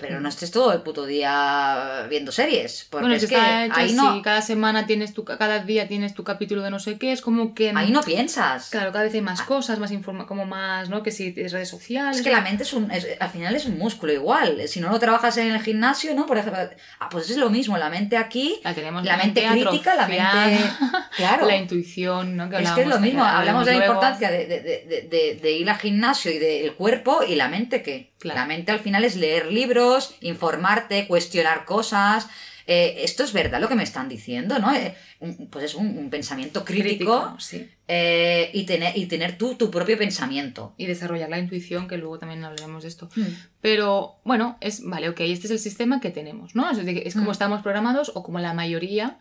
Pero 0.00 0.20
no 0.20 0.28
estés 0.28 0.52
todo 0.52 0.72
el 0.72 0.82
puto 0.82 1.06
día 1.06 2.06
viendo 2.08 2.30
series. 2.30 2.86
Porque 2.88 3.02
Bueno, 3.02 3.16
es 3.16 3.22
que 3.22 3.30
que 3.30 3.34
está 3.34 3.64
hecho 3.66 3.74
ahí 3.76 3.86
así, 3.86 3.94
no, 3.96 4.22
cada 4.22 4.40
semana 4.42 4.86
tienes 4.86 5.12
tu, 5.12 5.24
cada 5.24 5.58
día 5.58 5.88
tienes 5.88 6.14
tu 6.14 6.22
capítulo 6.22 6.62
de 6.62 6.70
no 6.70 6.78
sé 6.78 6.98
qué, 6.98 7.10
es 7.10 7.20
como 7.20 7.52
que... 7.52 7.72
ahí 7.74 7.90
no 7.90 8.02
piensas. 8.02 8.70
Claro, 8.70 8.92
cada 8.92 9.04
vez 9.04 9.14
hay 9.14 9.22
más 9.22 9.42
cosas, 9.42 9.80
más 9.80 9.90
informa 9.90 10.26
como 10.26 10.46
más, 10.46 10.88
¿no? 10.88 11.02
Que 11.02 11.10
si 11.10 11.34
es 11.36 11.50
redes 11.52 11.68
sociales... 11.68 12.18
Es 12.18 12.22
que 12.22 12.30
la 12.30 12.42
mente 12.42 12.62
es 12.62 12.72
un, 12.74 12.90
es- 12.92 13.06
al 13.18 13.28
final 13.30 13.56
es 13.56 13.66
un 13.66 13.76
músculo 13.76 14.12
igual. 14.12 14.68
Si 14.68 14.78
no 14.80 14.88
lo 14.88 15.00
trabajas 15.00 15.36
en 15.38 15.50
el 15.52 15.60
gimnasio, 15.60 16.14
¿no? 16.14 16.26
Por 16.26 16.38
ejemplo, 16.38 16.62
ah, 17.00 17.08
pues 17.10 17.28
es 17.30 17.36
lo 17.36 17.50
mismo. 17.50 17.76
La 17.76 17.90
mente 17.90 18.16
aquí, 18.16 18.60
la 18.62 18.74
tenemos 18.74 19.04
la 19.04 19.16
mente 19.16 19.44
crítica, 19.50 19.94
la 19.96 20.06
mente. 20.06 20.70
Claro. 21.16 21.46
La 21.46 21.56
intuición, 21.56 22.36
¿no? 22.36 22.48
Que 22.48 22.62
Es 22.62 22.70
que 22.70 22.82
es 22.82 22.86
lo 22.86 23.00
mismo, 23.00 23.24
hablamos 23.24 23.66
de 23.66 23.72
la 23.72 23.78
luego. 23.78 23.94
importancia 23.94 24.30
de, 24.30 24.46
de- 24.46 24.60
de- 24.60 24.84
de- 24.86 25.02
de- 25.10 25.40
de 25.42 25.52
ir 25.52 25.68
al 25.68 25.76
gimnasio 25.76 26.30
y 26.30 26.38
del 26.38 26.74
cuerpo 26.74 27.24
y 27.26 27.34
la 27.34 27.48
mente 27.48 27.82
que 27.82 28.12
Claro. 28.18 28.40
la 28.40 28.46
mente 28.46 28.72
al 28.72 28.80
final 28.80 29.04
es 29.04 29.16
leer 29.16 29.52
libros, 29.52 30.14
informarte, 30.20 31.06
cuestionar 31.06 31.64
cosas. 31.64 32.26
Eh, 32.66 33.02
esto 33.04 33.24
es 33.24 33.32
verdad 33.32 33.60
lo 33.62 33.68
que 33.68 33.76
me 33.76 33.82
están 33.82 34.08
diciendo, 34.10 34.58
¿no? 34.58 34.74
Eh, 34.74 34.94
un- 35.20 35.48
pues 35.48 35.64
es 35.64 35.74
un, 35.74 35.96
un 35.96 36.10
pensamiento 36.10 36.64
crítico, 36.66 37.34
sí. 37.38 37.66
eh, 37.86 38.50
y, 38.52 38.64
tener, 38.64 38.98
y 38.98 39.06
tener 39.06 39.38
tú 39.38 39.54
tu 39.54 39.70
propio 39.70 39.96
pensamiento. 39.96 40.74
Y 40.76 40.84
desarrollar 40.84 41.30
la 41.30 41.38
intuición, 41.38 41.88
que 41.88 41.96
luego 41.96 42.18
también 42.18 42.44
hablaremos 42.44 42.82
de 42.82 42.88
esto. 42.90 43.08
Mm. 43.16 43.22
Pero 43.62 44.16
bueno, 44.24 44.58
es 44.60 44.82
vale, 44.84 45.08
ok, 45.08 45.20
este 45.20 45.46
es 45.46 45.50
el 45.52 45.58
sistema 45.60 45.98
que 46.00 46.10
tenemos, 46.10 46.54
¿no? 46.54 46.70
Es, 46.70 46.76
es 46.78 47.14
como 47.14 47.28
Mm. 47.28 47.32
estamos 47.32 47.62
programados 47.62 48.12
o 48.14 48.22
como 48.22 48.38
la 48.40 48.52
mayoría 48.52 49.18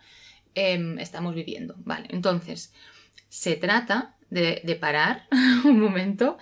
em, 0.55 0.99
estamos 0.99 1.33
viviendo. 1.33 1.75
Vale, 1.85 2.07
entonces 2.11 2.73
se 3.29 3.55
trata 3.55 4.15
de, 4.29 4.77
parar 4.79 5.27
un 5.65 5.79
momento, 5.79 6.37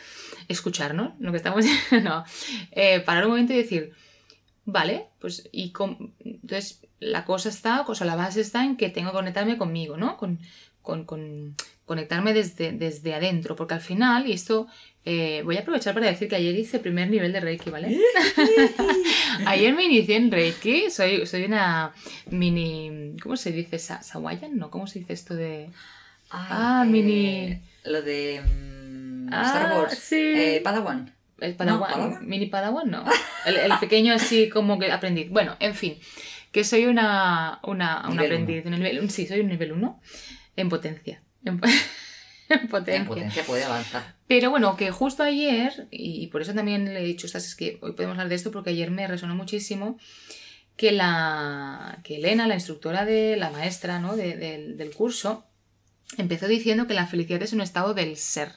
escucharnos, 0.48 1.14
lo 1.20 1.32
que 1.32 1.38
estamos 1.38 1.66
no, 2.04 2.24
eh, 2.72 3.00
parar 3.02 3.26
un 3.26 3.32
momento 3.32 3.54
y 3.54 3.58
decir, 3.58 3.92
vale, 4.66 5.06
pues 5.20 5.48
y 5.52 5.72
com- 5.72 6.12
entonces 6.24 6.82
la 7.00 7.26
cosa 7.26 7.50
está, 7.50 7.82
o 7.82 7.94
sea, 7.96 8.08
la 8.08 8.16
base 8.16 8.42
está 8.42 8.64
en 8.66 8.78
que 8.78 8.90
tengo 8.90 9.12
que 9.12 9.18
conectarme 9.18 9.58
conmigo, 9.58 9.98
¿no? 9.98 10.18
Con, 10.18 10.40
con, 10.82 11.06
con 11.06 11.56
conectarme 11.86 12.34
desde, 12.34 12.72
desde 12.72 13.14
adentro, 13.14 13.56
porque 13.56 13.76
al 13.76 13.82
final, 13.82 14.28
y 14.28 14.32
esto 14.32 14.68
eh, 15.04 15.42
voy 15.46 15.58
a 15.58 15.60
aprovechar 15.60 15.94
para 15.94 16.08
decir 16.08 16.28
que 16.28 16.36
ayer 16.36 16.56
hice 16.58 16.80
primer 16.80 17.10
nivel 17.12 17.32
de 17.32 17.40
Reiki, 17.42 17.70
¿vale? 17.70 17.96
ayer 19.46 19.74
me 19.76 19.86
inicié 19.86 20.16
en 20.16 20.32
Reiki, 20.32 20.90
soy, 20.90 21.26
soy 21.28 21.44
una 21.46 21.94
mini, 22.32 23.14
¿cómo 23.22 23.38
se 23.38 23.52
dice? 23.52 23.78
Sa- 23.78 24.02
¿Sawayan? 24.02 24.58
No, 24.58 24.72
¿cómo 24.72 24.88
se 24.88 25.00
dice 25.00 25.14
esto 25.14 25.36
de...? 25.36 25.70
Ay, 26.36 26.48
Ah, 26.52 26.84
eh, 26.86 26.90
mini- 26.90 27.62
Lo 27.86 28.02
de 28.02 28.42
mm, 28.42 29.30
Ah, 29.34 29.44
Star 29.46 29.78
Wars. 29.78 29.98
sí. 29.98 30.16
Eh, 30.16 30.62
Padawan. 30.64 31.14
El 31.40 31.56
Padawan, 31.56 31.92
¿Padawan? 31.92 32.28
mini 32.28 32.46
Padawan 32.48 32.90
no. 32.90 33.04
El, 33.46 33.58
el 33.58 33.74
pequeño 33.80 34.14
así 34.14 34.50
como 34.50 34.80
que 34.80 34.92
aprendiz. 34.92 35.30
Bueno, 35.30 35.56
en 35.60 35.76
fin, 35.76 35.98
que 36.52 36.64
soy 36.64 36.86
una, 36.86 37.60
una, 37.64 38.04
un 38.08 38.12
Nivel 38.16 38.26
aprendiz. 38.26 38.66
un 38.66 38.72
nivel- 38.74 39.10
sí, 39.10 39.28
soy 39.28 39.42
un 39.42 39.48
nivel 39.50 39.72
1 39.74 40.02
en 40.56 40.70
potencia. 40.70 41.22
En, 41.44 41.60
en 42.50 42.68
potencia. 42.70 43.02
En 43.02 43.06
potencia 43.08 43.44
puede 43.44 43.64
avanzar. 43.66 44.16
Pero 44.28 44.50
bueno, 44.50 44.78
que 44.78 44.92
justo 44.92 45.24
ayer, 45.24 45.88
y 45.92 46.28
por 46.28 46.42
eso 46.42 46.54
también 46.54 46.86
le 46.94 47.02
he 47.02 47.06
dicho, 47.06 47.28
estas 47.28 47.46
es 47.46 47.56
que 47.56 47.78
hoy 47.82 47.92
podemos 47.92 48.14
hablar 48.14 48.30
de 48.30 48.36
esto 48.36 48.52
porque 48.52 48.70
ayer 48.72 48.90
me 48.90 49.06
resonó 49.08 49.36
muchísimo 49.36 49.98
que 50.78 50.92
la 50.92 52.00
que 52.04 52.18
Elena, 52.18 52.48
la 52.48 52.56
instructora 52.56 53.06
de 53.06 53.36
la 53.38 53.50
maestra 53.50 54.00
¿no? 54.00 54.16
de- 54.16 54.36
del- 54.38 54.78
del 54.78 54.92
curso, 54.94 55.46
empezó 56.18 56.48
diciendo 56.48 56.88
que 56.88 56.94
la 56.94 57.08
felicidad 57.08 57.42
es 57.44 57.54
un 57.54 57.62
estado 57.62 57.94
del 57.94 58.18
ser. 58.18 58.54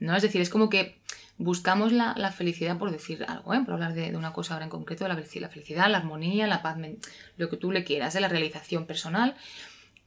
¿no? 0.00 0.16
Es 0.16 0.22
decir, 0.22 0.40
es 0.40 0.50
como 0.50 0.68
que 0.68 0.98
buscamos 1.38 1.92
la, 1.92 2.32
felicidad 2.32 2.78
por 2.78 2.90
decir 2.90 3.24
algo, 3.28 3.54
¿eh? 3.54 3.60
por 3.64 3.74
hablar 3.74 3.94
de, 3.94 4.16
una 4.16 4.32
cosa 4.32 4.54
ahora 4.54 4.64
en 4.64 4.70
concreto, 4.70 5.06
la, 5.06 5.16
felici- 5.16 5.40
la 5.40 5.48
felicidad, 5.48 5.88
la 5.88 5.98
armonía, 5.98 6.46
la 6.46 6.62
paz, 6.62 6.76
lo 7.36 7.48
que 7.48 7.56
tú 7.56 7.70
le 7.70 7.84
quieras, 7.84 8.14
¿eh? 8.16 8.20
la 8.20 8.28
realización 8.28 8.86
personal, 8.86 9.36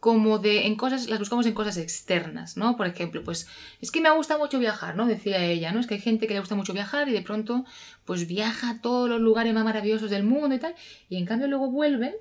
como 0.02 0.40
de 0.40 0.66
en 0.66 0.76
cosas, 0.76 1.08
las 1.08 1.20
buscamos 1.20 1.46
en 1.46 1.54
cosas 1.54 1.78
externas, 1.78 2.58
¿no? 2.58 2.76
Por 2.76 2.88
ejemplo, 2.88 3.24
pues 3.24 3.48
es 3.82 3.92
que 3.92 4.02
me 4.02 4.10
gusta 4.10 4.36
mucho 4.40 4.58
viajar, 4.58 4.96
¿no? 4.96 5.06
Decía 5.06 5.46
ella, 5.46 5.72
¿no? 5.72 5.80
Es 5.80 5.86
que 5.86 5.94
hay 5.94 6.00
gente 6.02 6.26
que 6.26 6.34
le 6.34 6.40
gusta 6.40 6.56
mucho 6.56 6.74
viajar 6.74 7.08
y 7.08 7.12
de 7.12 7.22
pronto 7.22 7.66
pues 8.04 8.28
viaja 8.28 8.72
a 8.72 8.82
todos 8.82 9.08
los 9.08 9.22
lugares 9.22 9.54
más 9.54 9.64
maravillosos 9.64 10.10
del 10.10 10.24
mundo 10.24 10.56
y 10.56 10.60
tal, 10.60 10.74
y 11.08 11.18
en 11.18 11.26
cambio 11.28 11.48
luego 11.48 11.70
vuelven 11.70 12.16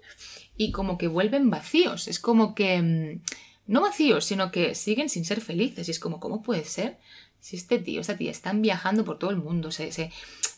y 0.58 0.72
como 0.72 0.98
que 0.98 1.08
vuelven 1.08 1.48
vacíos, 1.48 2.06
es 2.06 2.20
como 2.20 2.54
que 2.54 2.82
mm, 2.82 3.22
no 3.70 3.80
vacíos, 3.82 4.24
sino 4.24 4.50
que 4.50 4.74
siguen 4.74 5.08
sin 5.08 5.24
ser 5.24 5.40
felices. 5.40 5.86
Y 5.86 5.92
es 5.92 6.00
como, 6.00 6.18
¿cómo 6.18 6.42
puede 6.42 6.64
ser? 6.64 6.98
Si 7.38 7.54
este 7.54 7.78
tío, 7.78 8.00
esta 8.00 8.16
tía 8.16 8.32
están 8.32 8.62
viajando 8.62 9.04
por 9.04 9.20
todo 9.20 9.30
el 9.30 9.36
mundo, 9.36 9.70
se, 9.70 9.92
se, 9.92 10.10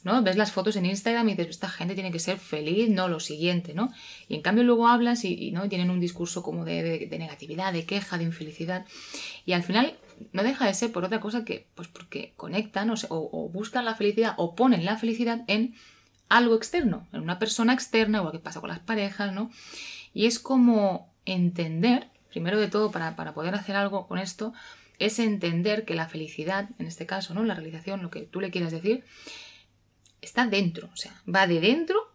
¿no? 0.02 0.22
Ves 0.22 0.36
las 0.36 0.50
fotos 0.50 0.76
en 0.76 0.86
Instagram 0.86 1.28
y 1.28 1.34
dices, 1.34 1.50
esta 1.50 1.68
gente 1.68 1.94
tiene 1.94 2.10
que 2.10 2.18
ser 2.18 2.38
feliz, 2.38 2.88
no 2.88 3.08
lo 3.08 3.20
siguiente, 3.20 3.74
¿no? 3.74 3.92
Y 4.28 4.36
en 4.36 4.40
cambio 4.40 4.64
luego 4.64 4.88
hablas 4.88 5.26
y, 5.26 5.52
¿no? 5.52 5.68
tienen 5.68 5.90
un 5.90 6.00
discurso 6.00 6.42
como 6.42 6.64
de, 6.64 7.06
negatividad, 7.18 7.74
de 7.74 7.84
queja, 7.84 8.16
de 8.16 8.24
infelicidad. 8.24 8.86
Y 9.44 9.52
al 9.52 9.62
final 9.62 9.98
no 10.32 10.42
deja 10.42 10.66
de 10.66 10.72
ser 10.72 10.90
por 10.90 11.04
otra 11.04 11.20
cosa 11.20 11.44
que, 11.44 11.66
pues 11.74 11.88
porque 11.88 12.32
conectan 12.38 12.88
o, 12.88 12.94
o, 13.10 13.48
buscan 13.50 13.84
la 13.84 13.94
felicidad 13.94 14.34
o 14.38 14.54
ponen 14.54 14.86
la 14.86 14.96
felicidad 14.96 15.44
en 15.48 15.74
algo 16.30 16.56
externo, 16.56 17.06
en 17.12 17.20
una 17.20 17.38
persona 17.38 17.74
externa, 17.74 18.18
igual 18.18 18.32
que 18.32 18.38
pasa 18.38 18.60
con 18.60 18.70
las 18.70 18.80
parejas, 18.80 19.34
¿no? 19.34 19.50
Y 20.14 20.24
es 20.24 20.38
como 20.38 21.12
entender, 21.26 22.08
primero 22.32 22.58
de 22.58 22.68
todo, 22.68 22.90
para, 22.90 23.14
para 23.14 23.34
poder 23.34 23.54
hacer 23.54 23.76
algo 23.76 24.08
con 24.08 24.18
esto, 24.18 24.52
es 24.98 25.18
entender 25.18 25.84
que 25.84 25.94
la 25.94 26.08
felicidad, 26.08 26.68
en 26.78 26.86
este 26.86 27.06
caso, 27.06 27.34
¿no? 27.34 27.44
La 27.44 27.54
realización, 27.54 28.02
lo 28.02 28.10
que 28.10 28.22
tú 28.22 28.40
le 28.40 28.50
quieras 28.50 28.72
decir, 28.72 29.04
está 30.20 30.46
dentro, 30.46 30.88
o 30.92 30.96
sea, 30.96 31.14
va 31.32 31.46
de 31.46 31.60
dentro 31.60 32.12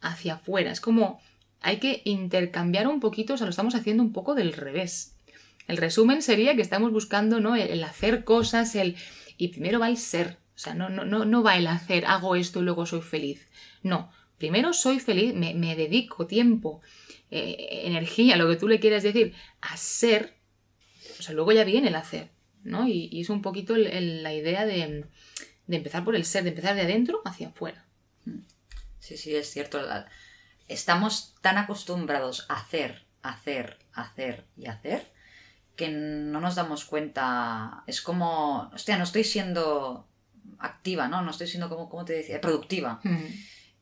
hacia 0.00 0.34
afuera. 0.34 0.70
Es 0.70 0.80
como 0.80 1.20
hay 1.60 1.78
que 1.78 2.02
intercambiar 2.04 2.86
un 2.86 3.00
poquito, 3.00 3.34
o 3.34 3.36
sea, 3.36 3.46
lo 3.46 3.50
estamos 3.50 3.74
haciendo 3.74 4.02
un 4.02 4.12
poco 4.12 4.34
del 4.34 4.52
revés. 4.52 5.16
El 5.66 5.76
resumen 5.76 6.22
sería 6.22 6.56
que 6.56 6.62
estamos 6.62 6.92
buscando, 6.92 7.40
¿no? 7.40 7.54
El, 7.56 7.84
hacer 7.84 8.24
cosas, 8.24 8.74
el. 8.74 8.96
Y 9.36 9.48
primero 9.48 9.78
va 9.78 9.88
el 9.88 9.98
ser. 9.98 10.38
O 10.54 10.58
sea, 10.58 10.74
no, 10.74 10.88
no, 10.88 11.04
no, 11.04 11.24
no 11.24 11.42
va 11.42 11.56
el 11.56 11.66
hacer, 11.66 12.06
hago 12.06 12.36
esto 12.36 12.60
y 12.60 12.62
luego 12.64 12.86
soy 12.86 13.02
feliz. 13.02 13.48
No. 13.82 14.10
Primero 14.38 14.72
soy 14.72 15.00
feliz, 15.00 15.34
me, 15.34 15.76
dedico 15.76 16.26
tiempo, 16.26 16.80
eh, 17.30 17.82
energía, 17.84 18.36
lo 18.36 18.48
que 18.48 18.56
tú 18.56 18.68
le 18.68 18.80
quieras 18.80 19.02
decir, 19.02 19.34
a 19.60 19.76
ser. 19.76 20.36
O 21.18 21.22
sea, 21.22 21.34
luego 21.34 21.52
ya 21.52 21.64
viene 21.64 21.88
el 21.88 21.96
hacer. 21.96 22.30
¿no? 22.62 22.86
Y, 22.88 23.20
es 23.20 23.30
un 23.30 23.42
poquito 23.42 23.76
la 23.76 24.32
idea 24.32 24.66
de, 24.66 25.04
de 25.66 25.76
empezar 25.76 26.04
por 26.04 26.16
el 26.16 26.24
ser, 26.24 26.44
de 26.44 26.50
empezar 26.50 26.74
de 26.74 26.82
adentro 26.82 27.20
hacia 27.24 27.48
afuera. 27.48 27.84
Sí, 28.98 29.16
sí, 29.16 29.34
es 29.34 29.50
cierto. 29.50 29.80
Estamos 30.68 31.34
tan 31.40 31.58
acostumbrados 31.58 32.46
a 32.48 32.56
hacer, 32.56 33.06
hacer, 33.22 33.78
hacer 33.92 34.44
y 34.56 34.66
hacer 34.66 35.10
que 35.76 35.88
no 35.88 36.40
nos 36.40 36.56
damos 36.56 36.84
cuenta. 36.84 37.84
Es 37.86 38.02
como, 38.02 38.68
hostia, 38.74 38.98
no 38.98 39.04
estoy 39.04 39.24
siendo 39.24 40.08
activa, 40.58 41.08
¿no? 41.08 41.22
No 41.22 41.30
estoy 41.30 41.46
siendo, 41.46 41.68
como, 41.68 41.88
como 41.88 42.04
te 42.04 42.14
decía, 42.14 42.40
productiva. 42.40 43.00
Mm. 43.04 43.24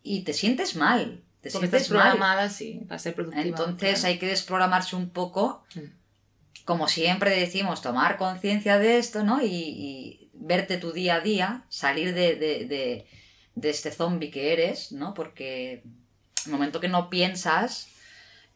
Y 0.06 0.20
te 0.22 0.32
sientes 0.32 0.76
mal. 0.76 1.22
Te 1.40 1.50
Porque 1.50 1.68
sientes 1.68 1.82
estás 1.82 1.88
programada, 1.88 2.48
sí, 2.48 2.80
para 2.88 2.98
ser 2.98 3.14
productiva. 3.14 3.44
Entonces 3.44 4.04
hay 4.04 4.18
que 4.18 4.26
desprogramarse 4.26 4.96
un 4.96 5.10
poco. 5.10 5.64
Mm. 5.74 5.80
Como 6.64 6.88
siempre 6.88 7.30
decimos, 7.30 7.80
tomar 7.80 8.16
conciencia 8.16 8.78
de 8.78 8.98
esto, 8.98 9.22
¿no? 9.22 9.40
y 9.40 10.26
verte 10.38 10.78
tu 10.78 10.92
día 10.92 11.16
a 11.16 11.20
día, 11.20 11.64
salir 11.68 12.14
de, 12.14 12.36
de, 12.36 13.06
de, 13.54 13.70
este 13.70 13.90
zombie 13.90 14.30
que 14.30 14.52
eres, 14.52 14.92
¿no? 14.92 15.14
Porque 15.14 15.82
el 16.44 16.52
momento 16.52 16.80
que 16.80 16.88
no 16.88 17.10
piensas 17.10 17.88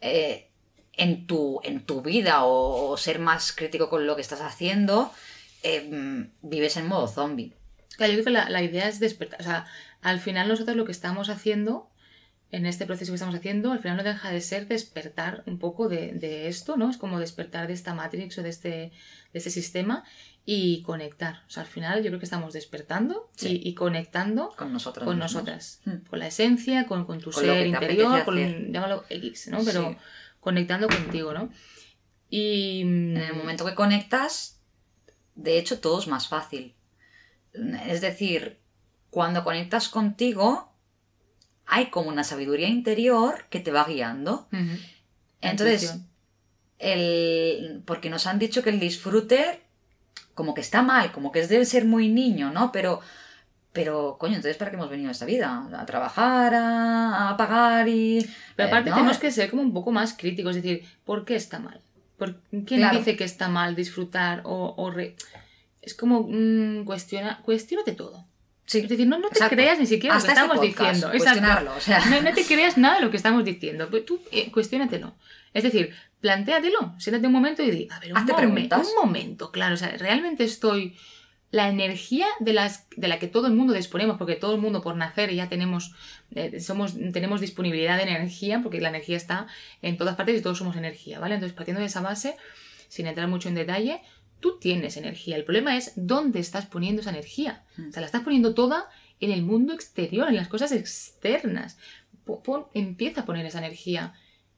eh, 0.01 0.49
en, 0.93 1.27
tu, 1.27 1.61
en 1.65 1.85
tu 1.85 2.03
vida 2.03 2.45
o, 2.45 2.97
ser 2.97 3.19
más 3.19 3.53
crítico 3.53 3.89
con 3.89 4.07
lo 4.07 4.15
que 4.15 4.23
estás 4.23 4.41
haciendo, 4.41 5.13
eh, 5.63 6.29
vives 6.43 6.77
en 6.77 6.87
modo 6.87 7.09
zombie. 7.09 7.55
Claro, 8.01 8.15
yo 8.15 8.23
creo 8.23 8.25
que 8.25 8.31
la, 8.31 8.49
la, 8.49 8.63
idea 8.63 8.89
es 8.89 8.99
despertar. 8.99 9.43
O 9.43 9.45
sea, 9.45 9.67
al 10.01 10.21
final 10.21 10.49
nosotros 10.49 10.75
lo 10.75 10.87
que 10.87 10.93
estamos 10.93 11.29
haciendo 11.29 11.91
en 12.51 12.65
este 12.65 12.87
proceso 12.87 13.13
que 13.13 13.17
estamos 13.17 13.35
haciendo, 13.35 13.73
al 13.73 13.79
final 13.79 13.99
no 13.99 14.03
deja 14.03 14.31
de 14.31 14.41
ser 14.41 14.67
despertar 14.69 15.43
un 15.45 15.59
poco 15.59 15.87
de, 15.91 16.13
de, 16.13 16.49
esto, 16.49 16.79
¿no? 16.79 16.89
Es 16.89 16.97
como 16.97 17.21
despertar 17.21 17.67
de 17.67 17.75
esta 17.75 17.93
matrix 17.93 18.39
o 18.39 18.43
de 18.43 18.49
este, 18.49 18.71
de 18.71 18.93
este 19.35 19.51
sistema 19.51 20.03
y 20.47 20.81
conectar. 20.81 21.43
O 21.47 21.51
sea, 21.51 21.65
al 21.65 21.69
final 21.69 22.03
yo 22.03 22.09
creo 22.09 22.19
que 22.19 22.25
estamos 22.25 22.55
despertando 22.55 23.31
y, 23.39 23.75
conectando 23.75 24.49
con 24.57 24.73
nosotros. 24.73 25.05
Con 25.05 25.19
nosotras. 25.19 25.83
Hmm. 25.85 25.99
Con 26.09 26.21
la 26.21 26.29
esencia, 26.29 26.87
con, 26.87 27.05
con 27.05 27.21
tu 27.21 27.33
ser 27.33 27.67
interior, 27.67 28.25
con, 28.25 28.73
llámalo 28.73 29.05
X, 29.11 29.49
¿no? 29.49 29.63
Pero 29.63 29.95
conectando 30.41 30.89
contigo, 30.89 31.35
¿no? 31.35 31.51
Y... 32.31 32.81
En 32.81 33.19
el 33.19 33.35
momento 33.35 33.67
que 33.67 33.75
conectas, 33.75 34.59
de 35.35 35.59
hecho, 35.59 35.81
todo 35.81 35.99
es 35.99 36.07
más 36.07 36.29
fácil. 36.29 36.75
Es 37.53 38.01
decir, 38.01 38.59
cuando 39.11 39.45
conectas 39.45 39.89
contigo, 39.89 40.73
hay 41.67 41.87
como 41.87 42.09
una 42.09 42.25
sabiduría 42.25 42.69
interior 42.69 43.47
que 43.51 43.61
te 43.61 43.73
va 43.73 43.85
guiando. 43.85 44.49
Entonces, 45.41 46.01
el, 46.79 47.83
porque 47.85 48.11
nos 48.11 48.27
han 48.27 48.39
dicho 48.39 48.63
que 48.63 48.71
el 48.71 48.81
disfrute 48.81 49.63
como 50.35 50.55
que 50.55 50.61
está 50.61 50.83
mal, 50.83 51.13
como 51.13 51.33
que 51.33 51.47
debe 51.47 51.65
ser 51.65 51.85
muy 51.85 52.09
niño, 52.09 52.51
¿no? 52.51 52.73
Pero, 52.73 53.01
pero, 53.73 54.17
coño, 54.19 54.37
entonces 54.37 54.57
¿para 54.57 54.71
qué 54.71 54.77
hemos 54.77 54.89
venido 54.89 55.09
a 55.09 55.13
esta 55.13 55.27
vida? 55.27 55.69
A 55.73 55.87
trabajar, 55.87 56.53
a, 56.55 57.35
pagar 57.37 57.89
y... 57.89 58.27
Pero 58.57 58.69
aparte 58.69 58.91
eh, 58.91 58.93
tenemos 58.95 59.19
que 59.19 59.31
ser 59.31 59.51
como 59.51 59.63
un 59.63 59.75
poco 59.75 59.93
más 59.93 60.15
críticos, 60.15 60.57
es 60.57 60.63
decir, 60.63 60.89
¿por 61.05 61.25
qué 61.25 61.37
está 61.37 61.59
mal? 61.59 61.81
¿Por, 62.17 62.41
¿Quién 62.65 62.91
dice 62.91 63.17
que 63.17 63.25
está 63.25 63.49
mal 63.49 63.75
disfrutar 63.77 64.43
o... 64.45 64.93
Es 65.83 65.95
como, 65.95 66.27
mmm, 66.29 66.85
cuestiona, 66.85 67.41
cuestionate 67.43 67.93
todo. 67.93 68.27
Es 68.79 68.89
decir, 68.89 69.07
no, 69.07 69.19
no 69.19 69.29
te 69.31 69.41
creas 69.49 69.79
ni 69.79 69.87
siquiera 69.87 70.15
lo 70.15 70.23
que 70.23 70.29
este 70.29 70.41
estamos 70.41 70.61
diciendo. 70.61 71.13
Exacto. 71.13 71.73
O 71.77 71.81
sea. 71.81 72.05
no, 72.23 72.33
te 72.33 72.45
creas 72.45 72.79
nada 72.79 72.97
de 72.97 73.01
lo 73.05 73.11
que 73.11 73.17
estamos 73.17 73.45
diciendo. 73.45 73.89
Pues 73.91 74.05
tú 74.05 74.21
eh, 74.31 74.51
cuestiónatelo. 74.53 75.15
Es 75.53 75.65
decir, 75.65 75.93
plantéatelo. 76.21 76.95
Siéntate 76.99 77.27
un 77.27 77.33
momento 77.33 77.63
y 77.63 77.71
di, 77.71 77.89
a 77.91 77.99
ver, 77.99 78.13
un, 78.13 78.53
un 78.53 78.95
momento, 79.03 79.51
claro. 79.51 79.75
O 79.75 79.77
sea, 79.77 79.91
realmente 79.99 80.45
estoy. 80.45 80.97
La 81.53 81.69
energía 81.69 82.29
de, 82.39 82.53
las, 82.53 82.87
de 82.97 83.09
la 83.09 83.19
que 83.19 83.27
todo 83.27 83.49
el 83.49 83.55
mundo 83.55 83.73
disponemos, 83.73 84.19
porque 84.19 84.37
todo 84.37 84.55
el 84.55 84.61
mundo 84.61 84.83
por 84.83 84.95
nacer 84.95 85.35
ya 85.35 85.49
tenemos, 85.49 85.93
eh, 86.33 86.61
somos, 86.61 86.95
tenemos 87.13 87.41
disponibilidad 87.41 87.97
de 87.97 88.05
energía, 88.05 88.61
porque 88.63 88.81
la 88.81 88.91
energía 88.91 89.17
está 89.17 89.49
en 89.83 89.97
todas 89.97 90.15
partes 90.15 90.39
y 90.39 90.43
todos 90.43 90.59
somos 90.59 90.77
energía, 90.77 91.19
¿vale? 91.19 91.35
Entonces, 91.35 91.57
partiendo 91.57 91.81
de 91.81 91.89
esa 91.89 92.03
base, 92.03 92.37
sin 92.87 93.09
entrar 93.09 93.27
mucho 93.27 93.49
en 93.49 93.57
detalle, 93.57 94.01
tú 94.41 94.59
tienes 94.59 94.97
energía. 94.97 95.37
El 95.37 95.45
problema 95.45 95.77
es 95.77 95.93
dónde 95.97 96.41
estás 96.41 96.67
poniendo 96.67 97.03
esa 97.03 97.11
energía. 97.11 97.65
Mm. 97.77 97.89
O 97.89 97.93
sea, 97.93 98.01
la 98.01 98.07
estás 98.07 98.23
poniendo 98.23 98.55
toda 98.55 98.89
en 99.21 99.31
el 99.31 99.43
mundo 99.43 99.73
exterior, 99.73 100.29
en 100.29 100.37
las 100.37 100.49
cosas 100.49 100.73
externas. 100.73 101.79
empieza 102.75 103.21
a 103.23 103.27
poner 103.27 103.47
esa 103.47 103.59
energía 103.59 104.15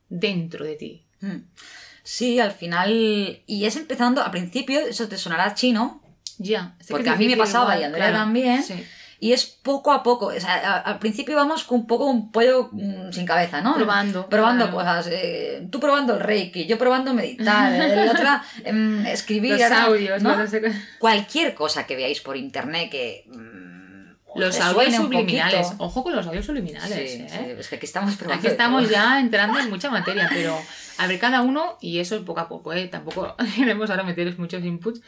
dentro 0.08 0.64
de 0.64 0.76
ti. 0.76 1.04
Mm. 1.20 1.38
Sí, 2.02 2.40
al 2.40 2.52
final. 2.52 3.42
Y 3.46 3.64
es 3.64 3.76
empezando, 3.76 4.22
al 4.22 4.30
principio, 4.30 4.80
eso 4.80 5.08
te 5.08 5.18
sonará 5.18 5.54
chino. 5.54 6.02
Ya. 6.38 6.76
Porque 6.88 7.10
a 7.10 7.16
mí 7.16 7.26
me 7.26 7.36
pasaba 7.36 7.78
y 7.78 7.82
a 7.82 7.86
Andrea 7.86 8.12
también. 8.12 8.62
Sí. 8.62 8.84
Y 9.22 9.32
es 9.32 9.46
poco 9.46 9.92
a 9.92 10.02
poco. 10.02 10.26
O 10.26 10.40
sea, 10.40 10.78
al 10.78 10.98
principio 10.98 11.36
vamos 11.36 11.62
con 11.62 11.78
un 11.78 11.86
poco 11.86 12.06
un 12.06 12.32
pollo 12.32 12.70
mm, 12.72 13.12
sin 13.12 13.24
cabeza, 13.24 13.60
¿no? 13.60 13.76
Probando. 13.76 14.28
Probando 14.28 14.68
cosas. 14.72 15.06
Eh, 15.12 15.68
tú 15.70 15.78
probando 15.78 16.14
el 16.14 16.20
reiki, 16.20 16.66
yo 16.66 16.76
probando 16.76 17.14
meditar, 17.14 17.72
el 17.72 18.08
otro 18.08 18.28
em, 18.64 19.06
escribir. 19.06 19.52
Los 19.52 19.70
audios, 19.70 20.22
¿no? 20.24 20.34
Cualquier 20.98 21.54
cosa 21.54 21.86
que 21.86 21.94
veáis 21.94 22.20
por 22.20 22.36
internet 22.36 22.90
que. 22.90 23.24
Mm, 23.28 24.40
los 24.40 24.58
audios 24.58 24.96
subliminales. 24.96 25.68
Ojo 25.78 26.02
con 26.02 26.16
los 26.16 26.26
audios 26.26 26.44
subliminales. 26.44 27.12
Sí, 27.12 27.24
¿eh? 27.30 27.56
es 27.60 27.68
que 27.68 27.76
aquí 27.76 27.86
estamos 27.86 28.16
probando. 28.16 28.40
Aquí 28.40 28.48
estamos 28.48 28.90
ya 28.90 29.20
entrando 29.20 29.60
en 29.60 29.70
mucha 29.70 29.88
materia, 29.88 30.28
pero 30.34 30.58
a 30.98 31.06
ver, 31.06 31.20
cada 31.20 31.42
uno, 31.42 31.78
y 31.80 32.00
eso 32.00 32.16
es 32.16 32.22
poco 32.22 32.40
a 32.40 32.48
poco, 32.48 32.72
¿eh? 32.72 32.88
Tampoco 32.88 33.36
queremos 33.54 33.88
ahora 33.88 34.02
meteros 34.02 34.36
muchos 34.36 34.64
inputs, 34.64 35.00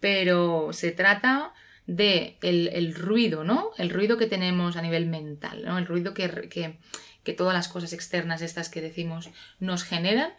pero 0.00 0.72
se 0.72 0.90
trata 0.90 1.52
de 1.88 2.36
el, 2.42 2.94
ruido, 2.94 3.44
¿no? 3.44 3.70
El 3.78 3.88
ruido 3.88 4.18
que 4.18 4.26
tenemos 4.26 4.76
a 4.76 4.82
nivel 4.82 5.06
mental, 5.06 5.64
¿no? 5.64 5.78
El 5.78 5.86
ruido 5.86 6.12
que, 6.12 6.78
que, 7.24 7.32
todas 7.32 7.54
las 7.54 7.68
cosas 7.68 7.92
externas 7.92 8.40
estas 8.40 8.68
que 8.68 8.80
decimos 8.80 9.30
nos 9.58 9.84
generan, 9.84 10.32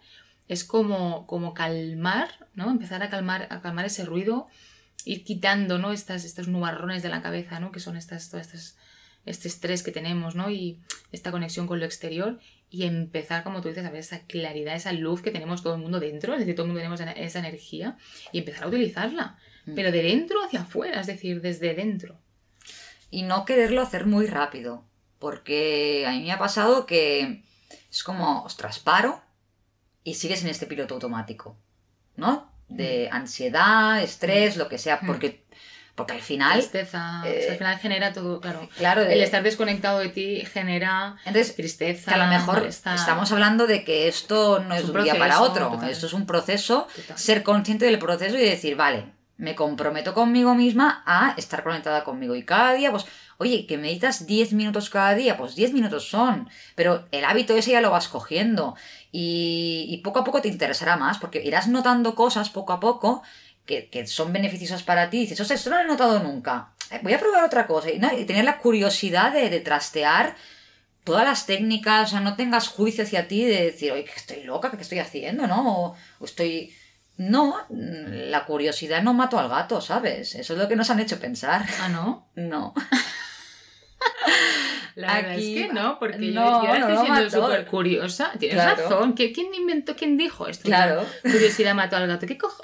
es 0.48 0.64
como, 0.64 1.28
como 1.28 1.54
calmar, 1.56 2.48
¿no? 2.54 2.70
Empezar 2.70 3.02
a 3.02 3.10
calmar, 3.10 3.48
a 3.50 3.62
calmar 3.62 3.86
ese 3.86 4.06
ruido, 4.06 4.48
ir 5.06 5.24
quitando, 5.24 5.80
¿no? 5.80 5.92
Estas, 5.92 6.24
estos 6.24 6.48
nubarrones 6.48 7.02
de 7.02 7.10
la 7.10 7.24
cabeza, 7.24 7.60
¿no? 7.60 7.72
Que 7.72 7.80
son 7.80 7.98
estas, 7.98 8.30
todas 8.30 8.48
estas, 8.48 8.78
este 9.26 9.48
estrés 9.48 9.82
que 9.82 9.92
tenemos, 9.92 10.36
¿no? 10.36 10.52
Y 10.52 10.80
esta 11.12 11.32
conexión 11.32 11.66
con 11.66 11.80
lo 11.80 11.86
exterior 11.86 12.40
y 12.70 12.84
empezar, 12.84 13.44
como 13.44 13.62
tú 13.62 13.70
dices, 13.70 13.86
a 13.86 13.90
ver 13.90 14.02
esa 14.02 14.22
claridad, 14.28 14.76
esa 14.76 14.94
luz 14.94 15.24
que 15.24 15.32
tenemos 15.32 15.64
todo 15.64 15.74
el 15.74 15.82
mundo 15.82 16.00
dentro, 16.00 16.34
es 16.34 16.40
decir, 16.40 16.54
todo 16.54 16.66
el 16.66 16.74
mundo 16.74 16.82
tenemos 16.82 17.02
esa 17.18 17.40
energía 17.40 17.98
y 18.32 18.40
empezar 18.40 18.66
a 18.66 18.68
utilizarla. 18.68 19.40
Mm. 19.70 19.76
pero 19.76 19.92
de 19.92 20.04
dentro 20.04 20.44
hacia 20.44 20.62
afuera, 20.62 21.02
es 21.02 21.08
decir, 21.08 21.42
desde 21.42 21.74
dentro. 21.74 22.20
Y 23.12 23.24
no 23.24 23.46
quererlo 23.46 23.82
hacer 23.82 24.06
muy 24.06 24.28
rápido, 24.28 24.84
porque 25.18 26.06
a 26.08 26.12
mí 26.12 26.22
me 26.22 26.32
ha 26.32 26.38
pasado 26.40 26.86
que 26.86 27.44
es 27.92 28.04
como, 28.04 28.44
ostras, 28.44 28.80
paro 28.80 29.22
y 30.04 30.14
sigues 30.16 30.44
en 30.44 30.50
este 30.50 30.68
piloto 30.68 30.94
automático, 30.94 31.58
¿no? 32.16 32.52
De 32.68 33.10
mm. 33.12 33.16
ansiedad, 33.16 34.02
estrés, 34.02 34.56
mm. 34.56 34.60
lo 34.60 34.70
que 34.70 34.78
sea, 34.78 35.00
porque, 35.02 35.44
Porque 35.96 36.14
al 36.14 36.22
final... 36.22 36.60
Tristeza, 36.60 37.20
o 37.20 37.24
sea, 37.24 37.34
eh, 37.34 37.50
al 37.52 37.58
final 37.58 37.78
genera 37.80 38.14
todo, 38.14 38.40
claro. 38.40 38.70
Claro, 38.78 39.02
El 39.02 39.20
eh, 39.20 39.24
estar 39.24 39.44
desconectado 39.44 40.00
de 40.00 40.08
ti 40.10 40.46
genera 40.46 41.18
Entonces, 41.26 41.56
tristeza. 41.56 42.12
que 42.14 42.16
a 42.18 42.24
lo 42.24 42.32
mejor 42.32 42.60
malestar. 42.60 42.96
estamos 42.96 43.32
hablando 43.34 43.68
de 43.68 43.84
que 43.84 44.08
esto 44.08 44.60
no 44.60 44.76
es, 44.76 44.86
un 44.86 44.96
un 44.96 45.04
día 45.04 45.18
para 45.18 45.42
otro, 45.42 45.70
total. 45.72 45.90
esto 45.90 46.06
es 46.06 46.14
un 46.14 46.26
proceso, 46.26 46.88
Total. 46.96 47.18
ser 47.18 47.44
consciente 47.44 47.86
del 47.86 48.00
proceso 48.00 48.38
y 48.38 48.42
decir, 48.42 48.78
vale, 48.78 49.12
me 49.40 49.56
comprometo 49.56 50.14
conmigo 50.14 50.54
misma 50.54 51.02
a 51.06 51.34
estar 51.38 51.64
conectada 51.64 52.04
conmigo. 52.04 52.36
Y 52.36 52.44
cada 52.44 52.74
día, 52.74 52.92
pues, 52.92 53.06
oye, 53.38 53.66
que 53.66 53.78
meditas 53.78 54.28
10 54.28 54.52
minutos 54.54 54.90
cada 54.90 55.16
día, 55.16 55.38
pues 55.38 55.56
10 55.56 55.72
minutos 55.74 56.10
son, 56.10 56.50
pero 56.76 57.08
el 57.12 57.24
hábito 57.24 57.56
ese 57.56 57.72
ya 57.72 57.82
lo 57.82 57.90
vas 57.90 58.10
cogiendo. 58.10 58.76
Y, 59.14 59.86
y 59.90 59.98
poco 60.00 60.20
a 60.20 60.24
poco 60.26 60.42
te 60.42 60.50
interesará 60.50 60.98
más 60.98 61.18
porque 61.20 61.42
irás 61.42 61.70
notando 61.70 62.16
cosas 62.16 62.50
poco 62.50 62.74
a 62.74 62.82
poco 62.82 63.24
que, 63.66 63.88
que 63.88 64.06
son 64.08 64.34
beneficiosas 64.34 64.84
para 64.84 65.10
ti. 65.10 65.22
Dices, 65.22 65.40
ostras, 65.40 65.62
esto 65.62 65.70
no 65.70 65.78
lo 65.78 65.84
he 65.84 65.88
notado 65.88 66.20
nunca, 66.20 66.74
Eh, 66.92 67.00
voy 67.04 67.14
a 67.14 67.20
probar 67.20 67.46
otra 67.46 67.66
cosa 67.68 67.90
y, 67.92 68.00
¿no? 68.00 68.12
y 68.18 68.26
tener 68.26 68.44
la 68.44 68.58
curiosidad 68.58 69.32
de, 69.32 69.60
trastear 69.62 70.36
todas 71.06 71.24
las 71.24 71.46
técnicas, 71.46 72.10
o 72.10 72.12
sea, 72.12 72.20
no 72.20 72.36
tengas 72.36 72.68
juicio 72.68 73.04
hacia 73.04 73.28
ti 73.28 73.46
de 73.46 73.64
decir, 73.66 73.92
oye, 73.92 74.04
que 74.04 74.12
estoy 74.12 74.44
loca, 74.44 74.72
que 74.72 74.82
estoy 74.82 75.00
haciendo, 75.00 75.48
¿no? 75.48 75.60
O, 75.86 75.96
o 76.20 76.26
estoy... 76.26 76.74
No, 77.20 77.56
la 77.70 78.46
curiosidad 78.46 79.04
no 79.04 79.14
mató 79.14 79.38
al 79.40 79.50
gato, 79.50 79.82
¿sabes? 79.82 80.36
Eso 80.36 80.54
es 80.54 80.60
lo 80.60 80.68
que 80.70 80.76
nos 80.78 80.90
han 80.90 81.00
hecho 81.02 81.20
pensar. 81.20 81.66
Ah, 81.82 81.90
¿no? 81.90 82.30
No. 82.36 82.74
La 84.96 85.16
verdad 85.16 85.32
Aquí 85.34 85.58
es 85.60 85.68
que 85.68 85.74
no, 85.74 85.98
porque 86.00 86.32
yo- 86.34 86.40
no, 86.42 86.66
yo, 86.66 86.80
no 86.90 87.02
siendo 87.02 87.30
súper 87.30 87.66
curiosa. 87.66 88.32
Tienes 88.38 88.56
Claro. 88.56 88.82
razón. 88.84 89.16
¿Qui- 89.16 89.34
¿Quién 89.34 89.54
inventó, 89.54 89.96
quién 89.96 90.18
dijo 90.18 90.48
esto? 90.48 90.64
Claro. 90.66 91.06
Curiosidad 91.22 91.74
mató 91.76 91.96
al 91.98 92.08
gato. 92.08 92.26
¿Qué 92.26 92.38
cojo? 92.38 92.64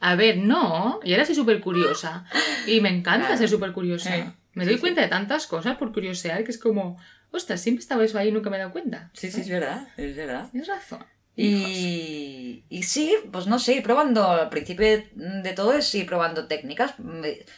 A 0.00 0.14
ver, 0.16 0.38
no. 0.38 1.00
Y 1.04 1.12
ahora 1.12 1.24
soy 1.24 1.34
súper 1.34 1.60
curiosa. 1.60 2.24
Y 2.66 2.80
me 2.80 2.88
encanta 2.88 3.26
Claro. 3.26 3.38
ser 3.38 3.48
súper 3.48 3.72
curiosa. 3.72 4.16
Eh, 4.16 4.32
Me 4.54 4.64
sí, 4.64 4.68
doy 4.70 4.74
sí. 4.76 4.80
cuenta 4.80 5.00
de 5.02 5.08
tantas 5.08 5.46
cosas 5.46 5.76
por 5.76 5.92
curiosear 5.92 6.42
que 6.44 6.50
es 6.50 6.58
como, 6.58 6.98
ostras, 7.30 7.60
siempre 7.60 7.82
estaba 7.82 8.04
eso 8.04 8.18
ahí 8.18 8.28
y 8.28 8.32
nunca 8.32 8.50
me 8.50 8.56
he 8.56 8.60
dado 8.60 8.72
cuenta. 8.72 9.10
Sí, 9.12 9.30
sí, 9.30 9.42
es 9.42 9.48
verdad, 9.48 9.86
es 9.96 10.16
verdad. 10.16 10.48
Tienes 10.50 10.68
razón. 10.68 11.04
Y, 11.36 12.64
y 12.68 12.82
sí, 12.84 13.14
pues 13.30 13.46
no 13.46 13.58
sé, 13.58 13.74
ir 13.74 13.82
probando, 13.82 14.30
al 14.30 14.48
principio 14.48 14.86
de, 14.86 15.52
todo 15.54 15.72
es 15.74 15.94
ir 15.94 16.06
probando 16.06 16.46
técnicas. 16.46 16.94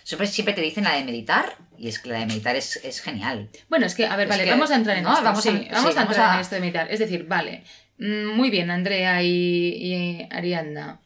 Siempre, 0.05 0.27
siempre 0.27 0.55
te 0.55 0.61
dicen 0.61 0.85
la 0.85 0.95
de 0.97 1.05
meditar, 1.05 1.57
y 1.79 1.89
es 1.89 1.99
que 1.99 2.11
la 2.11 2.19
de 2.21 2.27
meditar 2.27 2.57
es, 2.57 2.77
es 2.85 3.01
genial. 3.01 3.49
Bueno, 3.69 3.87
es 3.87 3.95
que, 3.95 4.07
a 4.07 4.17
ver, 4.17 4.27
Es 4.27 4.31
vale, 4.31 4.45
que- 4.45 4.51
vamos 4.51 4.71
a 4.71 4.77
entrar 4.77 4.97
en 4.97 5.05
no, 5.05 5.13
esto. 5.13 5.25
vamos 5.25 5.43
sí, 5.43 5.49
a- 5.49 5.53
vamos 5.53 5.67
sí, 5.69 5.73
a 5.73 5.79
vamos 5.81 5.97
entrar 5.97 6.31
a- 6.31 6.35
en 6.35 6.41
esto 6.41 6.55
de 6.57 6.61
meditar. 6.61 6.91
Es 6.93 6.99
decir, 6.99 7.25
vale, 7.27 7.63
mm, 7.99 8.27
muy 8.37 8.51
bien, 8.51 8.71
Andrea 8.71 9.23
y, 9.23 9.29
y 9.31 10.27
Ariadna. 10.31 11.01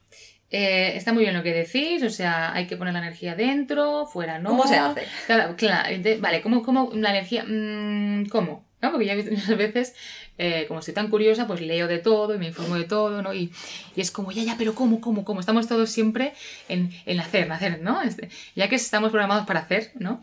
Eh, 0.51 0.93
está 0.97 1.15
muy 1.15 1.23
bien 1.23 1.35
lo 1.35 1.43
que 1.43 1.53
decís, 1.55 2.03
o 2.03 2.11
sea, 2.11 2.53
hay 2.53 2.67
que 2.67 2.77
poner 2.77 2.93
la 2.93 2.99
energía 3.01 3.35
dentro, 3.35 4.05
fuera 4.07 4.39
no. 4.39 4.51
¿Cómo 4.51 4.67
se 4.67 4.77
hace? 4.77 5.05
Claro, 5.27 5.57
claro, 5.57 5.89
vale, 6.21 6.43
¿cómo, 6.43 6.63
cómo 6.63 6.91
la 6.95 7.09
energía? 7.11 7.45
mm, 7.47 8.27
¿Cómo? 8.27 8.69
¿No? 8.83 8.91
Porque 8.91 9.07
ya 9.07 9.13
he 9.13 9.17
visto 9.17 9.31
muchas 9.33 9.57
veces, 9.57 9.95
eh, 10.39 10.65
como 10.67 10.81
estoy 10.81 10.95
tan 10.95 11.09
curiosa, 11.09 11.47
pues 11.47 11.61
leo 11.61 11.87
de 11.89 11.99
todo 11.99 12.35
y 12.35 12.39
me 12.39 12.49
informo 12.49 12.77
de 12.77 12.85
todo, 12.85 13.23
¿no? 13.23 13.35
Y, 13.35 13.53
es 13.97 14.11
como, 14.11 14.33
ya, 14.33 14.43
ya, 14.43 14.57
pero 14.57 14.75
¿cómo, 14.75 15.01
cómo, 15.01 15.25
cómo? 15.25 15.41
Estamos 15.41 15.69
todos 15.69 15.91
siempre 15.91 16.33
en, 16.69 16.91
en 17.07 17.21
hacer, 17.21 17.51
hacer, 17.53 17.83
¿no? 17.83 18.03
Este, 18.03 18.31
ya 18.55 18.69
que 18.69 18.77
estamos 18.77 19.11
programados 19.11 19.47
para 19.47 19.61
hacer, 19.61 19.93
¿no? 19.95 20.23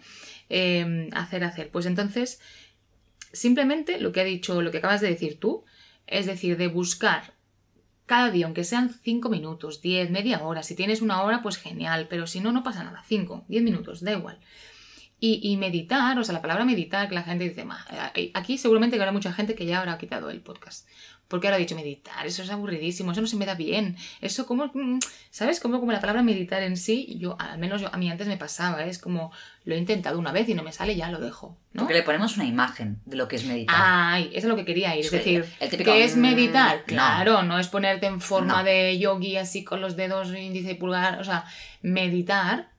Eh, 0.49 1.09
hacer, 1.13 1.43
hacer. 1.43 1.69
Pues 1.69 1.85
entonces, 1.85 2.39
simplemente 3.31 3.99
lo 3.99 4.11
que 4.11 4.21
ha 4.21 4.25
dicho, 4.25 4.61
lo 4.61 4.71
que 4.71 4.79
acabas 4.79 5.01
de 5.01 5.09
decir 5.09 5.39
tú, 5.39 5.63
es 6.07 6.25
decir, 6.25 6.57
de 6.57 6.67
buscar 6.67 7.33
cada 8.07 8.31
día, 8.31 8.47
aunque 8.47 8.63
sean 8.63 8.91
5 8.91 9.29
minutos, 9.29 9.81
10, 9.83 10.09
media 10.09 10.41
hora. 10.41 10.63
Si 10.63 10.73
tienes 10.73 11.03
una 11.03 11.21
hora, 11.21 11.43
pues 11.43 11.57
genial, 11.57 12.07
pero 12.09 12.25
si 12.25 12.39
no, 12.39 12.51
no 12.51 12.63
pasa 12.63 12.83
nada. 12.83 13.03
5, 13.07 13.45
10 13.47 13.63
minutos, 13.63 14.01
da 14.01 14.13
igual. 14.13 14.39
Y, 15.21 15.39
y 15.43 15.57
meditar, 15.57 16.17
o 16.17 16.23
sea, 16.23 16.33
la 16.33 16.41
palabra 16.41 16.63
meditar, 16.63 17.09
que 17.09 17.15
la 17.15 17.23
gente 17.23 17.43
dice, 17.49 17.65
"Ma, 17.65 17.85
eh, 18.15 18.31
aquí 18.33 18.57
seguramente 18.57 18.95
que 18.95 19.01
habrá 19.01 19.11
mucha 19.11 19.33
gente 19.33 19.53
que 19.55 19.65
ya 19.65 19.79
habrá 19.79 19.97
quitado 19.97 20.29
el 20.29 20.39
podcast. 20.41 20.87
Porque 21.27 21.45
ahora 21.45 21.57
ha 21.57 21.59
dicho 21.59 21.75
meditar, 21.75 22.25
eso 22.25 22.41
es 22.41 22.49
aburridísimo, 22.49 23.11
eso 23.11 23.21
no 23.21 23.27
se 23.27 23.35
me 23.35 23.45
da 23.45 23.53
bien. 23.53 23.95
Eso 24.19 24.47
como, 24.47 24.71
mm, 24.73 24.97
¿sabes? 25.29 25.59
Como, 25.59 25.79
como 25.79 25.91
la 25.91 25.99
palabra 25.99 26.23
meditar 26.23 26.63
en 26.63 26.75
sí, 26.75 27.17
yo, 27.19 27.35
al 27.39 27.59
menos 27.59 27.81
yo, 27.81 27.93
a 27.93 27.97
mí 27.97 28.09
antes 28.09 28.25
me 28.27 28.35
pasaba, 28.37 28.83
¿eh? 28.83 28.89
es 28.89 28.97
como, 28.97 29.31
lo 29.63 29.75
he 29.75 29.77
intentado 29.77 30.17
una 30.17 30.31
vez 30.31 30.49
y 30.49 30.55
no 30.55 30.63
me 30.63 30.71
sale, 30.71 30.95
ya 30.95 31.11
lo 31.11 31.19
dejo, 31.19 31.55
¿no? 31.73 31.81
Porque 31.83 31.93
le 31.93 32.01
ponemos 32.01 32.35
una 32.37 32.45
imagen 32.47 32.99
de 33.05 33.15
lo 33.15 33.27
que 33.27 33.35
es 33.35 33.45
meditar. 33.45 33.75
Ay, 33.77 34.29
eso 34.29 34.37
es 34.39 34.45
lo 34.45 34.55
que 34.55 34.65
quería 34.65 34.95
ir. 34.95 35.01
Es 35.05 35.11
Sí, 35.11 35.17
decir, 35.17 35.45
el 35.59 35.69
típico, 35.69 35.91
¿qué 35.91 36.03
es 36.03 36.15
mm, 36.15 36.19
meditar? 36.19 36.77
no. 36.77 36.83
Claro, 36.87 37.43
no. 37.43 37.59
es 37.59 37.67
ponerte 37.67 38.07
en 38.07 38.21
forma 38.21 38.59
No. 38.59 38.63
de 38.63 38.97
yogi 38.97 39.37
así 39.37 39.63
con 39.63 39.81
los 39.81 39.95
dedos 39.95 40.33
índice 40.33 40.71
y 40.71 40.75
pulgar. 40.75 41.19
O 41.19 41.23
sea, 41.23 41.45
meditar 41.83 42.69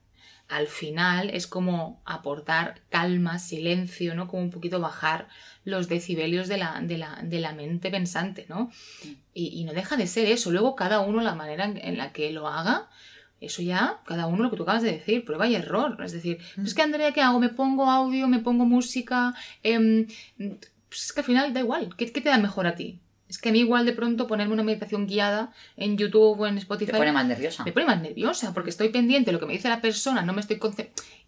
al 0.50 0.66
final 0.66 1.30
es 1.30 1.47
como 1.47 2.02
aportar 2.04 2.80
calma, 2.90 3.38
silencio, 3.38 4.14
¿no? 4.14 4.26
Como 4.28 4.42
un 4.42 4.50
poquito 4.50 4.80
bajar 4.80 5.28
los 5.64 5.88
decibelios 5.88 6.49
de 6.49 6.58
la, 6.58 6.80
de 6.82 6.99
la, 6.99 7.21
de 7.23 7.41
la 7.41 7.52
mente 7.52 7.91
pensante, 7.91 8.47
¿no? 8.49 8.71
Y, 9.32 9.49
y 9.60 9.65
no 9.65 9.73
deja 9.73 9.97
de 9.97 10.06
ser 10.06 10.26
eso. 10.26 10.50
Luego 10.50 10.75
cada 10.76 11.00
uno 11.00 11.21
la 11.23 11.34
manera 11.34 11.65
en, 11.65 11.76
en 11.78 11.97
la 11.97 12.13
que 12.13 12.32
lo 12.32 12.49
haga, 12.49 12.89
eso 13.41 13.63
ya, 13.63 14.00
cada 14.06 14.26
uno 14.26 14.43
lo 14.43 14.50
que 14.50 14.56
tú 14.56 14.65
acabas 14.65 14.82
de 14.82 14.93
decir, 14.93 15.25
prueba 15.25 15.47
y 15.47 15.54
error. 15.54 15.97
Es 16.04 16.13
decir, 16.13 16.39
Mm. 16.56 16.67
es 16.67 16.75
que 16.75 16.82
Andrea, 16.82 17.13
¿qué 17.13 17.23
hago? 17.23 17.39
¿Me 17.39 17.49
pongo 17.49 17.89
audio? 17.91 18.26
¿Me 18.28 18.41
pongo 18.41 18.65
música? 18.65 19.34
Em, 19.63 20.06
pues 20.89 21.04
es 21.04 21.13
que 21.13 21.21
al 21.21 21.26
final 21.26 21.54
da 21.54 21.60
igual. 21.60 21.95
¿Qué, 21.97 22.10
qué 22.13 22.21
te 22.21 22.28
da 22.28 22.39
mejor 22.39 22.67
a 22.67 22.75
ti? 22.75 22.99
Es 23.30 23.38
que 23.38 23.49
a 23.49 23.52
mí 23.52 23.60
igual 23.60 23.86
de 23.86 23.93
pronto 23.93 24.26
ponerme 24.26 24.52
una 24.52 24.62
meditación 24.64 25.06
guiada 25.06 25.52
en 25.76 25.97
YouTube 25.97 26.38
o 26.40 26.47
en 26.47 26.58
Spotify 26.58 26.90
Te 26.93 26.99
pone 26.99 27.12
más 27.12 27.25
nerviosa. 27.26 27.64
me 27.64 27.73
pone 27.73 27.86
más 27.86 28.02
nerviosa 28.02 28.52
porque 28.52 28.69
estoy 28.71 28.88
pendiente 28.90 29.28
de 29.30 29.32
lo 29.32 29.40
que 29.40 29.47
me 29.47 29.52
dice 29.54 29.69
la 29.69 29.80
persona, 29.80 30.21
no 30.23 30.32
me 30.34 30.40
estoy 30.43 30.58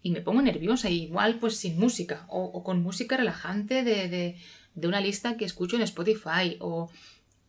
y 0.03 0.11
me 0.11 0.21
pongo 0.21 0.41
nerviosa, 0.41 0.89
igual 0.89 1.39
pues 1.39 1.55
sin 1.57 1.79
música 1.79 2.25
o, 2.27 2.43
o 2.43 2.63
con 2.63 2.83
música 2.83 3.17
relajante 3.17 3.83
de, 3.83 4.09
de- 4.09 4.35
de 4.75 4.87
una 4.87 4.99
lista 5.01 5.37
que 5.37 5.45
escucho 5.45 5.75
en 5.77 5.81
Spotify 5.83 6.57
o 6.59 6.91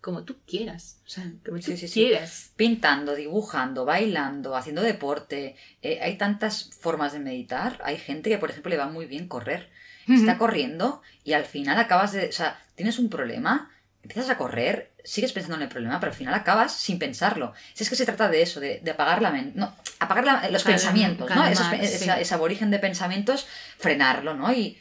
como 0.01 0.25
tú 0.25 0.37
quieras, 0.47 1.01
o 1.07 1.09
sea, 1.09 1.25
como 1.45 1.57
tú 1.57 1.63
Sí, 1.65 1.77
sí, 1.79 1.89
sí. 1.89 2.01
quieras. 2.05 2.53
Pintando, 2.57 3.15
dibujando, 3.15 3.87
bailando, 3.87 4.55
haciendo 4.55 4.83
deporte. 4.83 5.57
Eh, 5.81 5.99
hay 6.03 6.19
tantas 6.19 6.71
formas 6.79 7.15
de 7.15 7.21
meditar. 7.21 7.81
Hay 7.83 7.97
gente 7.97 8.29
que, 8.29 8.37
por 8.37 8.51
ejemplo, 8.51 8.69
le 8.69 8.77
va 8.77 8.87
muy 8.89 9.07
bien 9.07 9.29
correr. 9.29 9.71
Está 10.07 10.37
corriendo 10.37 11.01
y 11.25 11.33
al 11.33 11.47
final 11.47 11.79
acabas 11.79 12.13
de... 12.13 12.29
O 12.29 12.33
sea, 12.33 12.63
tienes 12.75 12.99
un 12.99 13.09
problema, 13.09 13.71
empiezas 14.05 14.31
a 14.31 14.39
correr, 14.39 14.93
sigues 15.03 15.33
pensando 15.33 15.57
en 15.57 15.63
el 15.63 15.69
problema, 15.69 15.99
pero 15.99 16.13
al 16.13 16.17
final 16.17 16.35
acabas 16.35 16.73
sin 16.77 16.99
pensarlo. 16.99 17.53
Si 17.73 17.83
es 17.83 17.91
que 17.91 17.97
se 17.97 18.07
trata 18.07 18.29
de 18.29 18.43
eso, 18.43 18.61
de, 18.61 18.79
de 18.81 18.91
apagar 18.93 19.21
la 19.21 19.31
mente... 19.33 19.59
No, 19.59 19.75
apagar 19.99 20.25
la- 20.25 20.49
los 20.51 20.63
Calma, 20.63 20.77
pensamientos, 20.79 21.29
¿no? 21.35 21.45
Esos 21.47 21.67
sí. 21.67 21.77
esa- 21.81 22.21
ese 22.21 22.35
aborigen 22.35 22.71
de 22.71 22.79
pensamientos, 22.79 23.47
frenarlo, 23.79 24.35
¿no? 24.35 24.53
Y, 24.53 24.79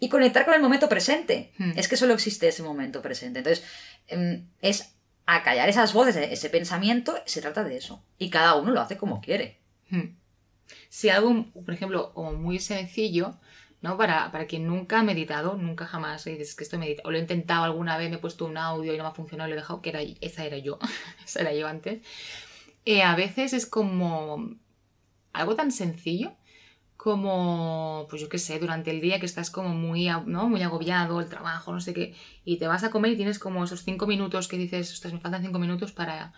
y 0.00 0.08
conectar 0.08 0.44
con 0.44 0.54
el 0.54 0.60
momento 0.60 0.88
presente. 0.88 1.52
Hmm. 1.58 1.72
Es 1.76 1.86
que 1.88 1.96
solo 1.96 2.14
existe 2.14 2.48
ese 2.48 2.62
momento 2.62 3.00
presente. 3.00 3.38
Entonces, 3.38 3.64
em, 4.08 4.46
es 4.60 4.90
acallar 5.26 5.68
esas 5.68 5.92
voces, 5.92 6.16
ese 6.16 6.50
pensamiento, 6.50 7.16
se 7.26 7.40
trata 7.40 7.64
de 7.64 7.76
eso. 7.76 8.02
Y 8.18 8.28
cada 8.30 8.54
uno 8.56 8.72
lo 8.72 8.80
hace 8.80 8.96
como 8.96 9.20
quiere. 9.20 9.58
Hmm. 9.90 10.16
Si 10.88 11.10
algo, 11.10 11.46
por 11.52 11.72
ejemplo, 11.74 12.12
muy 12.16 12.58
sencillo, 12.58 13.36
¿no? 13.84 13.98
Para, 13.98 14.32
para 14.32 14.46
quien 14.46 14.66
nunca 14.66 15.00
ha 15.00 15.02
meditado, 15.02 15.56
nunca 15.56 15.84
jamás 15.86 16.24
dices 16.24 16.54
que 16.54 16.64
esto 16.64 16.78
medita, 16.78 17.02
o 17.04 17.10
lo 17.10 17.18
he 17.18 17.20
intentado 17.20 17.64
alguna 17.64 17.98
vez, 17.98 18.08
me 18.08 18.16
he 18.16 18.18
puesto 18.18 18.46
un 18.46 18.56
audio 18.56 18.94
y 18.94 18.96
no 18.96 19.04
me 19.04 19.10
ha 19.10 19.12
funcionado, 19.12 19.46
lo 19.46 19.54
he 19.54 19.58
dejado, 19.58 19.82
que 19.82 19.90
era, 19.90 20.00
esa 20.22 20.46
era 20.46 20.56
yo, 20.56 20.78
esa 21.24 21.42
era 21.42 21.52
yo 21.52 21.68
antes. 21.68 22.00
Eh, 22.86 23.02
a 23.02 23.14
veces 23.14 23.52
es 23.52 23.66
como 23.66 24.56
algo 25.34 25.54
tan 25.54 25.70
sencillo 25.70 26.32
como, 26.96 28.06
pues 28.08 28.22
yo 28.22 28.30
qué 28.30 28.38
sé, 28.38 28.58
durante 28.58 28.90
el 28.90 29.02
día 29.02 29.20
que 29.20 29.26
estás 29.26 29.50
como 29.50 29.68
muy, 29.68 30.08
¿no? 30.24 30.48
muy 30.48 30.62
agobiado, 30.62 31.20
el 31.20 31.28
trabajo, 31.28 31.70
no 31.70 31.82
sé 31.82 31.92
qué, 31.92 32.14
y 32.46 32.56
te 32.56 32.66
vas 32.66 32.84
a 32.84 32.90
comer 32.90 33.12
y 33.12 33.16
tienes 33.16 33.38
como 33.38 33.64
esos 33.64 33.84
cinco 33.84 34.06
minutos 34.06 34.48
que 34.48 34.56
dices, 34.56 34.90
ostras, 34.94 35.12
me 35.12 35.20
faltan 35.20 35.42
cinco 35.42 35.58
minutos 35.58 35.92
para, 35.92 36.32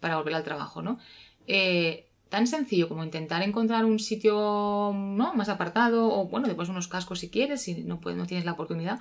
para 0.00 0.16
volver 0.16 0.34
al 0.34 0.44
trabajo, 0.44 0.82
¿no? 0.82 0.98
Eh, 1.46 2.09
tan 2.30 2.46
sencillo 2.46 2.88
como 2.88 3.04
intentar 3.04 3.42
encontrar 3.42 3.84
un 3.84 3.98
sitio 3.98 4.92
¿no? 4.94 5.34
más 5.34 5.50
apartado 5.50 6.08
o 6.08 6.26
bueno, 6.28 6.48
pones 6.56 6.70
unos 6.70 6.88
cascos 6.88 7.18
si 7.18 7.28
quieres, 7.28 7.60
si 7.60 7.82
no, 7.84 8.00
puedes, 8.00 8.18
no 8.18 8.26
tienes 8.26 8.46
la 8.46 8.52
oportunidad 8.52 9.00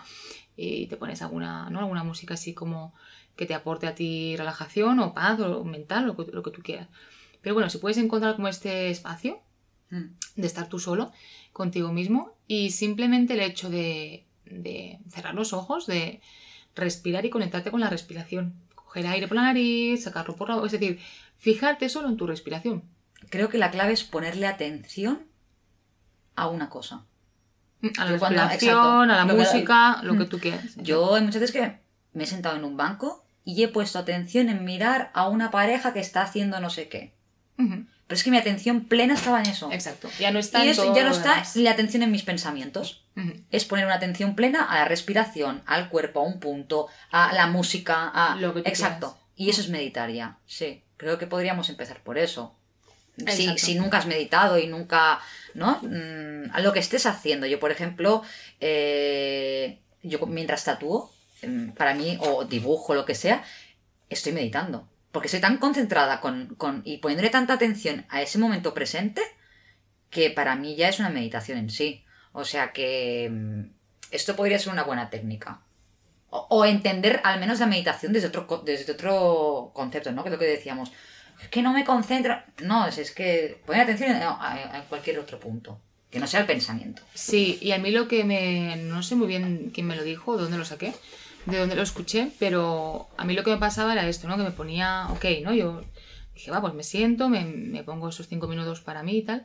y 0.57 0.87
te 0.87 0.97
pones 0.97 1.21
alguna, 1.21 1.69
¿no? 1.69 1.79
alguna 1.79 2.03
música 2.03 2.33
así 2.33 2.53
como 2.53 2.93
que 3.37 3.45
te 3.45 3.53
aporte 3.53 3.87
a 3.87 3.95
ti 3.95 4.35
relajación 4.35 4.99
o 4.99 5.13
paz 5.13 5.39
o 5.39 5.63
mental, 5.63 6.05
lo 6.05 6.17
que, 6.17 6.29
lo 6.29 6.43
que 6.43 6.51
tú 6.51 6.61
quieras. 6.61 6.89
Pero 7.41 7.55
bueno, 7.55 7.69
si 7.69 7.77
puedes 7.77 7.97
encontrar 7.97 8.35
como 8.35 8.49
este 8.49 8.89
espacio 8.89 9.39
Mm. 9.91 10.13
de 10.35 10.47
estar 10.47 10.69
tú 10.69 10.77
solo 10.77 11.11
contigo 11.51 11.91
mismo 11.91 12.35
y 12.47 12.69
simplemente 12.71 13.33
el 13.33 13.39
hecho 13.39 13.71
de, 13.71 14.25
de 14.45 14.99
cerrar 15.09 15.33
los 15.33 15.51
ojos, 15.51 15.87
de 15.87 16.21
respirar 16.75 17.25
y 17.25 17.31
conectarte 17.31 17.71
con 17.71 17.79
la 17.79 17.89
respiración. 17.89 18.53
Coger 18.75 19.07
aire 19.07 19.27
por 19.27 19.35
la 19.35 19.43
nariz, 19.43 20.03
sacarlo 20.03 20.35
por 20.35 20.49
la 20.49 20.55
boca, 20.55 20.67
es 20.67 20.73
decir, 20.73 20.99
fijarte 21.37 21.89
solo 21.89 22.07
en 22.07 22.17
tu 22.17 22.27
respiración. 22.27 22.83
Creo 23.29 23.49
que 23.49 23.57
la 23.57 23.71
clave 23.71 23.93
es 23.93 24.03
ponerle 24.03 24.47
atención 24.47 25.25
a 26.35 26.47
una 26.47 26.69
cosa. 26.69 27.05
A 27.97 28.05
la 28.05 28.17
cuando- 28.19 28.43
exacto, 28.43 28.81
a 29.01 29.05
la 29.05 29.23
lo 29.25 29.27
que- 29.35 29.39
música, 29.39 29.99
lo 30.03 30.13
que 30.17 30.25
Mm. 30.25 30.29
tú 30.29 30.39
quieras. 30.39 30.63
Yo 30.77 31.15
hay 31.15 31.21
muchas 31.23 31.41
veces 31.41 31.55
que 31.55 31.79
me 32.13 32.23
he 32.23 32.27
sentado 32.27 32.55
en 32.57 32.65
un 32.65 32.75
banco 32.75 33.23
y 33.45 33.63
he 33.63 33.67
puesto 33.69 33.99
atención 33.99 34.49
en 34.49 34.65
mirar 34.65 35.11
a 35.13 35.27
una 35.29 35.49
pareja 35.51 35.93
que 35.93 35.99
está 35.99 36.21
haciendo 36.23 36.59
no 36.59 36.69
sé 36.69 36.89
qué. 36.89 37.13
Pero 37.57 38.17
es 38.17 38.23
que 38.23 38.31
mi 38.31 38.37
atención 38.37 38.85
plena 38.85 39.13
estaba 39.13 39.41
en 39.41 39.47
eso. 39.49 39.69
Exacto. 39.71 40.09
Ya 40.17 40.31
no 40.31 40.39
está 40.39 40.65
Y 40.65 40.69
eso 40.69 40.95
ya 40.95 41.03
no 41.03 41.11
está 41.11 41.43
la 41.55 41.71
atención 41.71 42.01
en 42.03 42.11
mis 42.11 42.23
pensamientos. 42.23 43.05
Es 43.51 43.65
poner 43.65 43.85
una 43.85 43.95
atención 43.95 44.33
plena 44.35 44.63
a 44.63 44.75
la 44.77 44.85
respiración, 44.85 45.61
al 45.65 45.89
cuerpo, 45.89 46.21
a 46.21 46.23
un 46.23 46.39
punto, 46.39 46.87
a 47.11 47.33
la 47.33 47.47
música, 47.47 48.07
a... 48.13 48.35
Lo 48.37 48.53
que 48.53 48.61
tú 48.61 48.69
Exacto. 48.69 49.07
quieras. 49.11 49.29
Y 49.35 49.49
eso 49.49 49.61
es 49.61 49.69
meditar 49.69 50.09
ya, 50.09 50.37
sí. 50.45 50.83
Creo 50.97 51.17
que 51.17 51.27
podríamos 51.27 51.69
empezar 51.69 52.01
por 52.01 52.17
eso. 52.17 52.55
Si, 53.27 53.47
si 53.59 53.75
nunca 53.75 53.97
has 53.99 54.05
meditado 54.05 54.57
y 54.59 54.67
nunca, 54.67 55.19
¿no? 55.53 55.79
Mm, 55.81 56.51
a 56.53 56.59
lo 56.61 56.73
que 56.73 56.79
estés 56.79 57.05
haciendo. 57.05 57.45
Yo, 57.47 57.59
por 57.59 57.71
ejemplo, 57.71 58.23
eh, 58.59 59.79
yo 60.03 60.19
mientras 60.27 60.63
tatúo, 60.63 61.11
mm, 61.43 61.69
para 61.71 61.93
mí, 61.93 62.17
o 62.21 62.45
dibujo, 62.45 62.93
lo 62.95 63.05
que 63.05 63.15
sea, 63.15 63.43
estoy 64.09 64.31
meditando. 64.33 64.87
Porque 65.11 65.27
estoy 65.27 65.41
tan 65.41 65.57
concentrada 65.57 66.21
con, 66.21 66.55
con- 66.55 66.81
y 66.85 66.97
poniéndole 66.97 67.29
tanta 67.29 67.53
atención 67.53 68.05
a 68.09 68.21
ese 68.21 68.37
momento 68.37 68.73
presente 68.73 69.21
que 70.09 70.29
para 70.29 70.55
mí 70.55 70.75
ya 70.75 70.89
es 70.89 70.99
una 70.99 71.09
meditación 71.09 71.57
en 71.57 71.69
sí. 71.69 72.03
O 72.31 72.45
sea 72.45 72.71
que 72.73 73.29
mm, 73.31 73.61
esto 74.11 74.35
podría 74.35 74.59
ser 74.59 74.71
una 74.73 74.83
buena 74.83 75.09
técnica. 75.09 75.61
O, 76.31 76.45
o 76.51 76.65
entender 76.65 77.21
al 77.23 77.39
menos 77.39 77.59
la 77.59 77.65
meditación 77.65 78.13
desde 78.13 78.27
otro, 78.27 78.61
desde 78.63 78.91
otro 78.91 79.71
concepto, 79.73 80.11
¿no? 80.11 80.21
Que 80.23 80.29
es 80.29 80.33
lo 80.33 80.39
que 80.39 80.45
decíamos. 80.45 80.91
Es 81.41 81.47
que 81.49 81.61
no 81.61 81.73
me 81.73 81.83
concentro. 81.85 82.37
No, 82.63 82.87
es, 82.87 82.97
es 82.97 83.11
que 83.11 83.59
poner 83.65 83.83
atención 83.83 84.11
en, 84.11 84.21
a- 84.23 84.85
cualquier 84.89 85.19
otro 85.19 85.39
punto. 85.39 85.79
Que 86.11 86.19
no 86.19 86.25
sea 86.27 86.39
el 86.41 86.45
pensamiento. 86.47 87.01
Sí, 87.13 87.59
y 87.61 87.71
a 87.71 87.77
mí 87.77 87.91
lo 87.91 88.07
que 88.07 88.23
me... 88.23 88.75
No 88.77 89.03
sé 89.03 89.15
muy 89.15 89.27
bien 89.27 89.71
quién 89.73 89.85
me 89.85 89.95
lo 89.95 90.03
dijo, 90.03 90.35
de 90.35 90.43
dónde 90.43 90.57
lo 90.57 90.65
saqué, 90.65 90.93
de 91.45 91.57
dónde 91.59 91.75
lo 91.75 91.83
escuché, 91.83 92.31
pero 92.39 93.07
a 93.17 93.25
mí 93.25 93.33
lo 93.35 93.43
que 93.43 93.51
me 93.51 93.57
pasaba 93.57 93.93
era 93.93 94.07
esto, 94.07 94.27
¿no? 94.27 94.35
Que 94.35 94.43
me 94.43 94.51
ponía, 94.51 95.07
ok, 95.11 95.25
¿no? 95.43 95.53
Yo 95.53 95.83
dije, 96.33 96.49
va, 96.49 96.61
pues 96.61 96.73
me 96.73 96.81
siento, 96.83 97.29
me, 97.29 97.45
me 97.45 97.83
pongo 97.83 98.09
esos 98.09 98.27
cinco 98.27 98.47
minutos 98.47 98.81
para 98.81 99.03
mí 99.03 99.17
y 99.17 99.21
tal. 99.21 99.43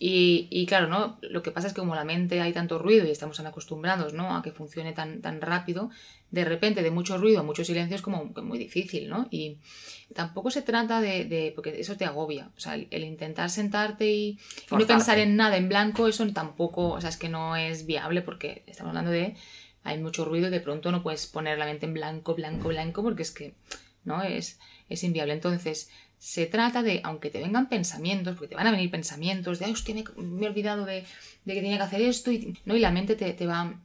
Y, 0.00 0.46
y 0.50 0.66
claro, 0.66 0.86
¿no? 0.86 1.18
Lo 1.22 1.42
que 1.42 1.50
pasa 1.50 1.66
es 1.66 1.72
que 1.74 1.80
como 1.80 1.96
la 1.96 2.04
mente 2.04 2.40
hay 2.40 2.52
tanto 2.52 2.78
ruido 2.78 3.04
y 3.06 3.10
estamos 3.10 3.36
tan 3.38 3.46
acostumbrados, 3.46 4.12
¿no? 4.12 4.36
A 4.36 4.42
que 4.42 4.52
funcione 4.52 4.92
tan, 4.92 5.20
tan 5.22 5.40
rápido, 5.40 5.90
de 6.30 6.44
repente 6.44 6.82
de 6.82 6.90
mucho 6.92 7.18
ruido 7.18 7.40
a 7.40 7.42
mucho 7.42 7.64
silencio 7.64 7.96
es 7.96 8.02
como 8.02 8.32
que 8.32 8.40
muy 8.42 8.58
difícil, 8.58 9.08
¿no? 9.08 9.26
Y 9.32 9.58
tampoco 10.14 10.50
se 10.52 10.62
trata 10.62 11.00
de, 11.00 11.24
de- 11.24 11.52
porque 11.54 11.80
eso 11.80 11.96
te 11.96 12.04
agobia, 12.04 12.50
o 12.56 12.60
sea, 12.60 12.74
el, 12.76 12.86
el 12.92 13.02
intentar 13.02 13.50
sentarte 13.50 14.06
y, 14.12 14.28
y 14.30 14.38
no 14.70 14.86
pensar 14.86 15.18
en 15.18 15.36
nada 15.36 15.56
en 15.56 15.68
blanco, 15.68 16.06
eso 16.06 16.24
tampoco, 16.32 16.90
o 16.90 17.00
sea, 17.00 17.10
es 17.10 17.16
que 17.16 17.28
no 17.28 17.56
es 17.56 17.84
viable 17.86 18.22
porque 18.22 18.62
estamos 18.66 18.90
hablando 18.90 19.10
de, 19.10 19.34
hay 19.82 19.98
mucho 19.98 20.24
ruido 20.24 20.46
y 20.46 20.50
de 20.50 20.60
pronto 20.60 20.92
no 20.92 21.02
puedes 21.02 21.26
poner 21.26 21.58
la 21.58 21.64
mente 21.66 21.86
en 21.86 21.94
blanco, 21.94 22.34
blanco, 22.36 22.68
blanco, 22.68 23.02
porque 23.02 23.22
es 23.22 23.32
que, 23.32 23.54
¿no? 24.04 24.22
Es, 24.22 24.60
es 24.88 25.02
inviable. 25.02 25.32
Entonces, 25.32 25.90
se 26.18 26.46
trata 26.46 26.82
de, 26.82 27.00
aunque 27.04 27.30
te 27.30 27.40
vengan 27.40 27.68
pensamientos, 27.68 28.34
porque 28.34 28.48
te 28.48 28.54
van 28.54 28.66
a 28.66 28.70
venir 28.70 28.90
pensamientos 28.90 29.58
de, 29.58 29.66
ay, 29.66 29.72
hostia, 29.72 29.94
me, 29.94 30.04
he 30.44 30.48
olvidado 30.48 30.84
de, 30.84 31.04
de 31.44 31.54
que 31.54 31.60
tenía 31.60 31.76
que 31.76 31.84
hacer 31.84 32.02
esto, 32.02 32.32
y, 32.32 32.56
¿no? 32.64 32.76
y 32.76 32.80
la 32.80 32.90
mente 32.90 33.14
te, 33.14 33.32
te 33.32 33.46
va 33.46 33.80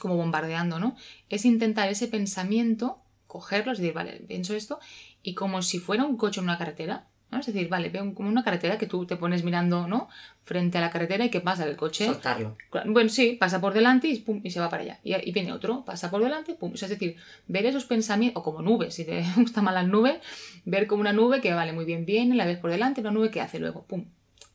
como 0.00 0.16
bombardeando, 0.16 0.78
¿no? 0.78 0.96
Es 1.28 1.44
intentar 1.44 1.88
ese 1.88 2.06
pensamiento, 2.06 3.02
cogerlo, 3.26 3.72
es 3.72 3.78
decir, 3.78 3.92
vale, 3.92 4.12
pienso 4.28 4.54
esto, 4.54 4.78
y 5.22 5.34
como 5.34 5.62
si 5.62 5.80
fuera 5.80 6.04
un 6.04 6.16
coche 6.16 6.40
en 6.40 6.44
una 6.44 6.58
carretera, 6.58 7.08
¿no? 7.30 7.40
Es 7.40 7.46
decir, 7.46 7.68
vale, 7.68 7.88
veo 7.90 8.14
como 8.14 8.28
una 8.28 8.42
carretera 8.42 8.78
que 8.78 8.86
tú 8.86 9.06
te 9.06 9.16
pones 9.16 9.44
mirando, 9.44 9.86
¿no? 9.86 10.08
Frente 10.44 10.78
a 10.78 10.80
la 10.80 10.90
carretera 10.90 11.24
y 11.24 11.30
¿qué 11.30 11.40
pasa? 11.40 11.64
El 11.64 11.76
coche 11.76 12.06
Soltarlo. 12.06 12.56
bueno, 12.86 13.10
sí, 13.10 13.36
pasa 13.38 13.60
por 13.60 13.74
delante 13.74 14.08
y, 14.08 14.18
pum, 14.20 14.40
y 14.42 14.50
se 14.50 14.60
va 14.60 14.68
para 14.70 14.82
allá. 14.82 15.00
Y, 15.04 15.14
y 15.14 15.32
viene 15.32 15.52
otro, 15.52 15.84
pasa 15.84 16.10
por 16.10 16.22
delante, 16.22 16.54
pum. 16.54 16.72
O 16.72 16.76
sea, 16.76 16.86
es 16.86 16.90
decir, 16.90 17.16
ver 17.46 17.66
esos 17.66 17.84
pensamientos, 17.84 18.40
o 18.40 18.44
como 18.44 18.62
nubes, 18.62 18.94
si 18.94 19.04
te 19.04 19.24
gusta 19.36 19.62
mal 19.62 19.74
las 19.74 19.86
nubes, 19.86 20.18
ver 20.64 20.86
como 20.86 21.00
una 21.00 21.12
nube 21.12 21.40
que 21.40 21.52
vale 21.52 21.72
muy 21.72 21.84
bien, 21.84 22.06
viene, 22.06 22.34
la 22.34 22.46
ves 22.46 22.58
por 22.58 22.70
delante, 22.70 23.00
una 23.00 23.10
nube 23.10 23.30
que 23.30 23.40
hace 23.40 23.58
luego, 23.58 23.84
pum, 23.84 24.06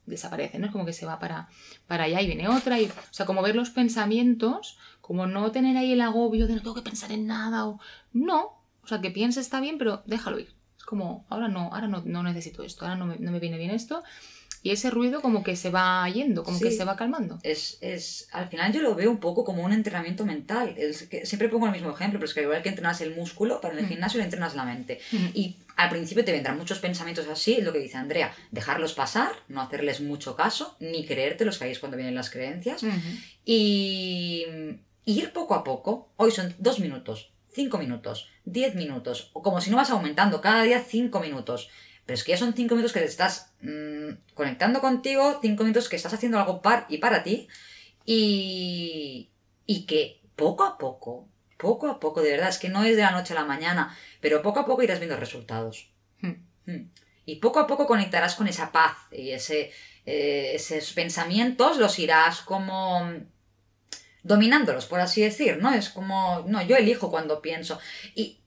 desaparece, 0.05 0.59
¿no? 0.59 0.65
Es 0.65 0.71
como 0.71 0.85
que 0.85 0.93
se 0.93 1.05
va 1.05 1.19
para, 1.19 1.49
para 1.87 2.05
allá 2.05 2.21
y 2.21 2.27
viene 2.27 2.47
otra. 2.47 2.79
Y, 2.79 2.85
o 2.85 2.91
sea, 3.11 3.25
como 3.25 3.41
ver 3.41 3.55
los 3.55 3.69
pensamientos, 3.69 4.77
como 5.01 5.27
no 5.27 5.51
tener 5.51 5.77
ahí 5.77 5.93
el 5.93 6.01
agobio 6.01 6.47
de 6.47 6.55
no 6.55 6.61
tengo 6.61 6.75
que 6.75 6.81
pensar 6.81 7.11
en 7.11 7.27
nada, 7.27 7.67
o 7.67 7.79
no. 8.13 8.59
O 8.83 8.87
sea, 8.87 8.99
que 8.99 9.11
piense 9.11 9.39
está 9.39 9.61
bien, 9.61 9.77
pero 9.77 10.03
déjalo 10.05 10.39
ir. 10.39 10.53
Como, 10.85 11.25
ahora 11.29 11.47
no, 11.47 11.73
ahora 11.73 11.87
no, 11.87 12.01
no 12.05 12.23
necesito 12.23 12.63
esto, 12.63 12.85
ahora 12.85 12.95
no 12.97 13.05
me, 13.05 13.17
no 13.17 13.31
me 13.31 13.39
viene 13.39 13.57
bien 13.57 13.71
esto. 13.71 14.03
Y 14.65 14.71
ese 14.71 14.89
ruido 14.89 15.21
como 15.21 15.43
que 15.43 15.57
se 15.57 15.71
va 15.71 16.07
yendo, 16.07 16.45
como 16.45 16.57
que 16.57 16.71
se 16.71 16.85
va 16.85 16.95
calmando. 16.95 17.37
Es, 17.43 17.77
es, 17.81 18.29
al 18.31 18.47
final 18.47 18.71
yo 18.71 18.81
lo 18.81 18.95
veo 18.95 19.11
un 19.11 19.17
poco 19.17 19.43
como 19.43 19.61
un 19.61 19.73
entrenamiento 19.73 20.25
mental. 20.25 20.73
Es 20.77 21.03
que 21.09 21.25
siempre 21.25 21.49
pongo 21.49 21.65
el 21.65 21.73
mismo 21.73 21.89
ejemplo, 21.91 22.17
pero 22.17 22.27
es 22.29 22.33
que 22.33 22.43
igual 22.43 22.61
que 22.63 22.69
entrenas 22.69 23.01
el 23.01 23.13
músculo, 23.13 23.59
para 23.59 23.77
el 23.77 23.83
Mm. 23.83 23.89
gimnasio 23.89 24.19
le 24.19 24.23
entrenas 24.23 24.55
la 24.55 24.63
mente. 24.63 25.01
Ujú. 25.11 25.23
Y 25.33 25.57
al 25.75 25.89
principio 25.89 26.23
te 26.23 26.31
vendrán 26.31 26.57
muchos 26.57 26.79
pensamientos 26.79 27.27
así, 27.27 27.55
es 27.55 27.63
lo 27.65 27.73
que 27.73 27.79
dice 27.79 27.97
Andrea, 27.97 28.33
dejarlos 28.51 28.93
pasar, 28.93 29.31
no 29.49 29.59
hacerles 29.59 29.99
mucho 29.99 30.37
caso, 30.37 30.77
ni 30.79 31.05
creértelos, 31.05 31.57
que 31.57 31.65
ahí 31.65 31.71
es 31.71 31.79
cuando 31.79 31.97
vienen 31.97 32.15
las 32.15 32.29
creencias, 32.29 32.85
y 33.45 34.45
y 35.05 35.19
ir 35.19 35.33
poco 35.33 35.55
a 35.55 35.65
poco. 35.65 36.07
Hoy 36.15 36.31
son 36.31 36.55
dos 36.59 36.79
minutos, 36.79 37.32
cinco 37.53 37.77
minutos, 37.77 38.29
diez 38.45 38.75
minutos, 38.75 39.31
o 39.33 39.41
como 39.41 39.61
si 39.61 39.69
no 39.69 39.77
vas 39.77 39.89
aumentando, 39.89 40.41
cada 40.41 40.63
día 40.63 40.83
cinco 40.83 41.19
minutos. 41.19 41.69
Pero 42.05 42.15
es 42.15 42.23
que 42.23 42.31
ya 42.33 42.37
son 42.37 42.53
cinco 42.53 42.75
minutos 42.75 42.93
que 42.93 42.99
te 42.99 43.05
estás 43.05 43.53
mm, 43.61 44.33
conectando 44.33 44.81
contigo, 44.81 45.39
cinco 45.41 45.63
minutos 45.63 45.87
que 45.87 45.95
estás 45.95 46.13
haciendo 46.13 46.37
algo 46.37 46.61
par 46.61 46.85
y 46.89 46.97
para 46.97 47.23
ti, 47.23 47.47
y, 48.05 49.29
y 49.65 49.85
que 49.85 50.21
poco 50.35 50.63
a 50.63 50.77
poco, 50.77 51.27
poco 51.57 51.87
a 51.87 51.99
poco, 51.99 52.21
de 52.21 52.31
verdad, 52.31 52.49
es 52.49 52.57
que 52.57 52.69
no 52.69 52.83
es 52.83 52.97
de 52.97 53.03
la 53.03 53.11
noche 53.11 53.33
a 53.33 53.39
la 53.39 53.45
mañana, 53.45 53.95
pero 54.19 54.41
poco 54.41 54.59
a 54.59 54.65
poco 54.65 54.83
irás 54.83 54.99
viendo 54.99 55.15
resultados. 55.15 55.91
Hmm. 56.19 56.43
Mm. 56.65 56.89
Y 57.25 57.37
poco 57.37 57.59
a 57.59 57.67
poco 57.67 57.87
conectarás 57.87 58.35
con 58.35 58.47
esa 58.49 58.73
paz 58.73 58.97
y 59.11 59.31
ese, 59.31 59.71
eh, 60.05 60.51
esos 60.55 60.91
pensamientos 60.91 61.77
los 61.77 61.97
irás 61.99 62.41
como 62.41 63.09
dominándolos, 64.23 64.85
por 64.85 64.99
así 64.99 65.21
decir, 65.21 65.57
¿no? 65.61 65.73
Es 65.73 65.89
como, 65.89 66.43
no, 66.47 66.61
yo 66.61 66.75
elijo 66.77 67.11
cuando 67.11 67.41
pienso. 67.41 67.79
Y 68.15 68.39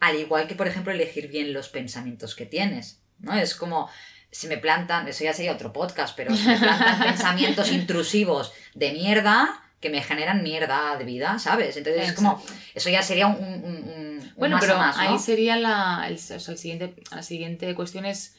al 0.00 0.16
igual 0.16 0.46
que, 0.46 0.54
por 0.54 0.68
ejemplo, 0.68 0.92
elegir 0.92 1.28
bien 1.28 1.52
los 1.52 1.68
pensamientos 1.68 2.34
que 2.34 2.46
tienes, 2.46 3.00
¿no? 3.18 3.34
Es 3.36 3.54
como, 3.54 3.88
si 4.30 4.46
me 4.46 4.58
plantan, 4.58 5.08
eso 5.08 5.24
ya 5.24 5.32
sería 5.32 5.52
otro 5.52 5.72
podcast, 5.72 6.14
pero 6.16 6.34
si 6.34 6.46
me 6.46 6.58
plantan 6.58 6.98
pensamientos 7.02 7.72
intrusivos 7.72 8.52
de 8.74 8.92
mierda 8.92 9.62
que 9.80 9.90
me 9.90 10.02
generan 10.02 10.42
mierda 10.42 10.96
de 10.96 11.04
vida, 11.04 11.38
¿sabes? 11.38 11.76
Entonces 11.76 12.08
es 12.08 12.12
como, 12.14 12.32
Exacto. 12.40 12.54
eso 12.74 12.90
ya 12.90 13.02
sería 13.02 13.26
un, 13.26 13.36
un- 13.44 14.32
Bueno, 14.36 14.56
más 14.56 14.64
pero 14.64 14.78
más, 14.78 14.96
¿no? 14.96 15.02
ahí 15.02 15.18
sería 15.18 15.56
la, 15.56 16.04
el, 16.08 16.14
o 16.14 16.18
sea, 16.18 16.36
el 16.52 16.58
siguiente, 16.58 16.94
la 17.10 17.22
siguiente 17.22 17.74
cuestión 17.74 18.04
es 18.06 18.36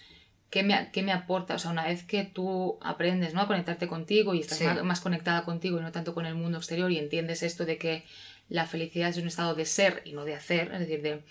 ¿qué 0.49 0.63
me, 0.63 0.89
qué 0.91 1.01
me 1.03 1.11
aporta. 1.11 1.55
O 1.55 1.59
sea, 1.59 1.71
una 1.71 1.85
vez 1.85 2.03
que 2.03 2.23
tú 2.23 2.77
aprendes 2.81 3.33
¿no? 3.33 3.41
a 3.41 3.47
conectarte 3.47 3.87
contigo 3.87 4.33
y 4.33 4.39
estás 4.41 4.57
Sí. 4.59 4.63
más, 4.65 4.83
más 4.83 5.01
conectada 5.01 5.43
contigo 5.45 5.77
y 5.79 5.81
no 5.81 5.91
tanto 5.91 6.13
con 6.13 6.25
el 6.25 6.35
mundo 6.35 6.57
exterior 6.57 6.91
y 6.91 6.97
entiendes 6.97 7.43
esto 7.43 7.65
de 7.65 7.77
que 7.77 8.03
la 8.49 8.65
felicidad 8.65 9.09
es 9.09 9.17
un 9.17 9.27
estado 9.27 9.55
de 9.55 9.65
ser 9.65 10.01
y 10.05 10.13
no 10.13 10.23
de 10.23 10.33
hacer, 10.35 10.71
es 10.73 10.79
decir, 10.79 11.01
de, 11.01 11.21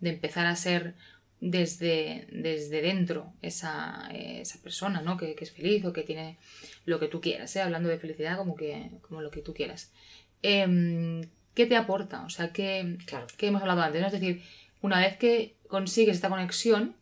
de 0.00 0.10
empezar 0.10 0.46
a 0.46 0.54
ser 0.56 0.94
desde, 1.40 2.26
desde 2.30 2.82
dentro 2.82 3.32
esa, 3.42 4.08
eh, 4.12 4.40
esa 4.40 4.60
persona 4.62 5.00
¿no? 5.02 5.16
que, 5.16 5.34
que 5.34 5.44
es 5.44 5.52
feliz 5.52 5.84
o 5.84 5.92
que 5.92 6.02
tiene 6.02 6.36
lo 6.84 6.98
que 7.00 7.08
tú 7.08 7.20
quieras, 7.20 7.54
¿eh? 7.56 7.62
hablando 7.62 7.88
de 7.88 7.98
felicidad 7.98 8.36
como, 8.36 8.56
que, 8.56 8.90
como 9.02 9.20
lo 9.22 9.30
que 9.30 9.40
tú 9.42 9.54
quieras. 9.54 9.92
Em, 10.42 11.22
¿Qué 11.54 11.64
te 11.66 11.76
aporta? 11.76 12.22
O 12.24 12.30
sea, 12.30 12.52
¿qué, 12.52 12.98
Claro. 13.06 13.26
que 13.38 13.46
hemos 13.46 13.62
hablado 13.62 13.80
antes, 13.82 14.00
¿no? 14.00 14.06
Es 14.08 14.12
decir, 14.12 14.42
una 14.82 15.00
vez 15.00 15.16
que 15.16 15.54
consigues 15.68 16.16
esta 16.16 16.28
conexión, 16.28 16.94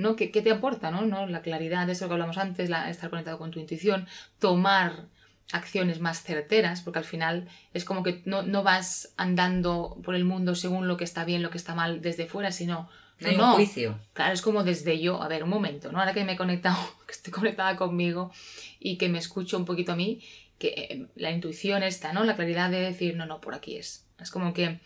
¿no? 0.00 0.16
¿Qué, 0.16 0.30
qué 0.30 0.42
te 0.42 0.50
aporta, 0.50 0.90
¿no? 0.90 1.02
¿no? 1.06 1.26
La 1.26 1.42
claridad, 1.42 1.86
de 1.86 1.92
eso 1.92 2.06
que 2.08 2.12
hablamos 2.14 2.38
antes, 2.38 2.68
la- 2.70 2.90
estar 2.90 3.10
conectado 3.10 3.38
con 3.38 3.50
tu 3.50 3.60
intuición, 3.60 4.06
tomar 4.38 5.06
acciones 5.52 6.00
más 6.00 6.22
certeras, 6.22 6.80
porque 6.82 7.00
al 7.00 7.04
final 7.04 7.48
es 7.74 7.84
como 7.84 8.02
que 8.02 8.22
no, 8.24 8.42
no 8.42 8.62
vas 8.62 9.12
andando 9.16 9.98
por 10.04 10.14
el 10.14 10.24
mundo 10.24 10.54
según 10.54 10.86
lo 10.88 10.96
que 10.96 11.04
está 11.04 11.24
bien, 11.24 11.42
lo 11.42 11.50
que 11.50 11.58
está 11.58 11.74
mal 11.74 12.00
desde 12.00 12.26
fuera, 12.26 12.52
sino... 12.52 12.88
No 13.20 13.28
hay 13.28 13.36
no, 13.36 13.48
un 13.50 13.54
juicio. 13.56 13.98
Claro, 14.14 14.32
es 14.32 14.40
como 14.40 14.64
desde 14.64 14.98
yo, 14.98 15.22
a 15.22 15.28
ver, 15.28 15.44
un 15.44 15.50
momento, 15.50 15.92
¿no? 15.92 15.98
Ahora 15.98 16.14
que 16.14 16.24
me 16.24 16.32
he 16.32 16.36
conectado, 16.38 16.78
que 17.06 17.12
estoy 17.12 17.32
conectada 17.32 17.76
conmigo 17.76 18.32
y 18.78 18.96
que 18.96 19.10
me 19.10 19.18
escucho 19.18 19.58
un 19.58 19.66
poquito 19.66 19.92
a 19.92 19.96
mí, 19.96 20.22
que 20.58 20.68
eh, 20.68 21.06
la 21.16 21.30
intuición 21.30 21.82
está, 21.82 22.12
¿no? 22.14 22.24
La 22.24 22.34
claridad 22.36 22.70
de 22.70 22.80
decir, 22.80 23.16
no, 23.16 23.26
no, 23.26 23.40
por 23.40 23.54
aquí 23.54 23.76
es. 23.76 24.06
Es 24.18 24.30
como 24.30 24.54
que, 24.54 24.80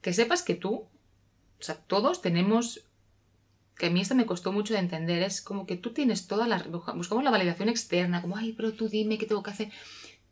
que 0.00 0.12
sepas 0.12 0.42
que 0.44 0.54
tú, 0.54 0.74
o 0.74 0.88
sea, 1.62 1.74
todos 1.74 2.22
tenemos, 2.22 2.82
que 3.80 3.86
a 3.86 3.90
mí 3.90 4.02
esto 4.02 4.14
me 4.14 4.26
costó 4.26 4.52
mucho 4.52 4.74
de 4.74 4.80
entender, 4.80 5.22
es 5.22 5.40
como 5.40 5.66
que 5.66 5.74
tú 5.74 5.94
tienes 5.94 6.26
toda 6.26 6.46
la, 6.46 6.62
buscamos 6.62 7.24
la 7.24 7.30
validación 7.30 7.70
externa, 7.70 8.20
como, 8.20 8.36
ay, 8.36 8.52
pero 8.52 8.74
tú 8.74 8.90
dime 8.90 9.16
qué 9.16 9.24
tengo 9.24 9.42
que 9.42 9.50
hacer. 9.50 9.70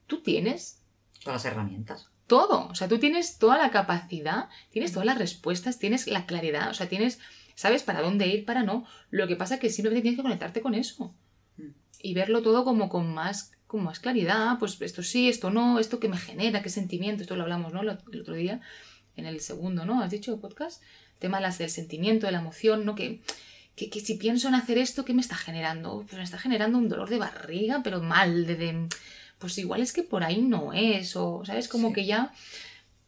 Tú 0.07 0.21
tienes 0.21 0.83
Todas 1.25 1.43
las 1.43 1.53
herramientas. 1.53 2.11
todo. 2.27 2.69
O 2.69 2.75
sea, 2.75 2.89
tú 2.89 2.99
tienes 2.99 3.39
toda 3.39 3.57
la 3.57 3.71
capacidad, 3.71 4.51
tienes 4.71 4.93
todas 4.93 5.07
las 5.07 5.17
respuestas, 5.19 5.79
tienes 5.79 6.07
la 6.07 6.27
claridad, 6.27 6.69
o 6.71 6.75
sea, 6.75 6.91
tienes, 6.91 7.21
sabes 7.55 7.83
para 7.83 8.03
dónde 8.03 8.27
ir, 8.27 8.45
para 8.45 8.63
no. 8.63 8.85
Lo 9.11 9.27
que 9.27 9.37
pasa 9.37 9.55
es 9.55 9.61
que 9.61 9.71
simplemente 9.71 10.03
tienes 10.03 10.19
que 10.19 10.23
conectarte 10.23 10.61
con 10.61 10.75
eso. 10.75 11.15
Mm. 11.57 11.71
Y 12.03 12.13
verlo 12.13 12.43
todo 12.43 12.65
como 12.65 12.91
con 12.91 13.15
más, 13.15 13.53
con 13.67 13.83
más 13.83 13.99
claridad, 13.99 14.59
pues 14.59 14.79
esto 14.83 15.03
sí, 15.03 15.31
esto 15.31 15.51
no, 15.51 15.79
esto 15.79 15.99
que 15.99 16.11
me 16.11 16.19
genera, 16.19 16.63
qué 16.63 16.69
sentimiento, 16.69 17.23
esto 17.23 17.35
lo 17.35 17.45
hablamos, 17.45 17.73
¿no? 17.73 17.81
El 17.81 18.21
otro 18.21 18.35
día, 18.35 18.61
en 19.17 19.25
el 19.25 19.41
segundo, 19.41 19.87
¿no? 19.87 20.03
¿Has 20.03 20.11
dicho 20.11 20.39
podcast? 20.39 20.83
Tema 21.19 21.39
de 21.39 21.43
las- 21.45 21.59
del 21.59 21.71
sentimiento, 21.71 22.27
de 22.27 22.33
la 22.33 22.39
emoción, 22.41 22.85
¿no? 22.85 22.95
Que, 22.95 23.21
que, 23.77 23.91
que 23.91 24.01
si 24.01 24.15
pienso 24.15 24.49
en 24.49 24.55
hacer 24.55 24.79
esto, 24.79 25.05
¿qué 25.05 25.15
me 25.15 25.21
está 25.21 25.37
generando? 25.37 25.95
Uy, 25.97 26.05
Pues 26.05 26.17
me 26.19 26.25
está 26.25 26.39
generando 26.39 26.79
un 26.79 26.89
dolor 26.89 27.09
de 27.11 27.19
barriga, 27.19 27.81
pero 27.85 28.01
mal, 28.01 28.47
de, 28.47 28.57
de- 28.57 28.89
pues 29.39 29.57
igual 29.59 29.81
es 29.83 29.93
que 29.93 30.03
por 30.03 30.25
ahí 30.25 30.41
no 30.43 30.73
es, 30.73 31.15
o, 31.17 31.45
¿sabes? 31.45 31.69
Como 31.69 31.89
Sí. 31.89 31.95
que 31.95 32.07
ya 32.07 32.33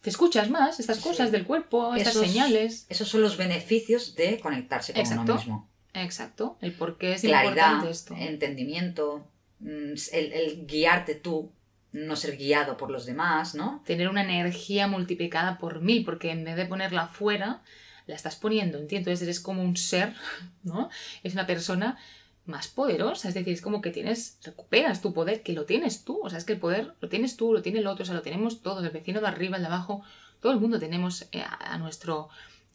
te 0.00 0.10
escuchas 0.10 0.48
más 0.48 0.78
estas 0.80 0.98
Sí. 0.98 1.02
cosas 1.02 1.32
del 1.32 1.44
cuerpo, 1.44 1.94
estas 1.94 2.14
Esos- 2.14 2.26
señales. 2.26 2.86
Esos 2.88 3.08
son 3.08 3.20
los 3.22 3.36
beneficios 3.36 4.14
de 4.14 4.38
conectarse 4.40 4.92
con 4.92 5.00
Exacto. 5.00 5.22
uno 5.32 5.34
mismo. 5.34 5.68
Exacto, 5.92 6.56
el 6.60 6.70
por 6.72 6.98
qué 6.98 7.14
es 7.14 7.22
Claridad, 7.22 7.50
importante 7.72 7.90
esto. 7.90 8.14
entendimiento, 8.16 9.26
mm, 9.58 9.94
el, 10.12 10.32
el 10.32 10.66
guiarte 10.66 11.16
tú, 11.16 11.50
no 11.92 12.14
ser 12.14 12.36
guiado 12.36 12.76
por 12.76 12.92
los 12.92 13.04
demás, 13.06 13.56
¿no? 13.56 13.82
Tener 13.84 14.08
una 14.08 14.22
energía 14.22 14.86
multiplicada 14.86 15.58
por 15.58 15.80
mil, 15.80 16.04
porque 16.04 16.30
en 16.30 16.44
vez 16.44 16.54
de 16.54 16.66
ponerla 16.66 17.08
fuera, 17.08 17.62
la 18.06 18.14
estás 18.14 18.36
poniendo 18.36 18.78
en 18.78 18.86
ti. 18.86 18.96
Entonces 18.96 19.22
eres 19.22 19.40
como 19.40 19.62
un 19.62 19.76
ser, 19.76 20.14
¿no? 20.62 20.90
Es 21.22 21.34
una 21.34 21.46
persona 21.46 21.98
más 22.46 22.68
poderosa, 22.68 23.28
es 23.28 23.34
decir, 23.34 23.52
es 23.52 23.60
como 23.60 23.80
que 23.80 23.90
tienes, 23.90 24.38
recuperas 24.42 25.00
tu 25.00 25.14
poder, 25.14 25.42
que 25.42 25.52
lo 25.52 25.66
tienes 25.66 26.04
tú, 26.04 26.20
o 26.22 26.28
sea, 26.28 26.38
es 26.38 26.44
que 26.44 26.54
el 26.54 26.58
poder 26.58 26.94
lo 27.00 27.08
tienes 27.08 27.36
tú, 27.36 27.52
lo 27.52 27.62
tiene 27.62 27.78
el 27.78 27.86
otro, 27.86 28.02
o 28.02 28.06
sea, 28.06 28.14
lo 28.14 28.22
tenemos 28.22 28.62
todos, 28.62 28.84
el 28.84 28.90
vecino 28.90 29.20
de 29.20 29.28
arriba, 29.28 29.56
el 29.56 29.62
de 29.62 29.68
abajo, 29.68 30.02
todo 30.40 30.52
el 30.52 30.58
mundo 30.58 30.78
tenemos 30.78 31.28
eh, 31.32 31.44
a, 31.46 31.78
nuestro, 31.78 32.28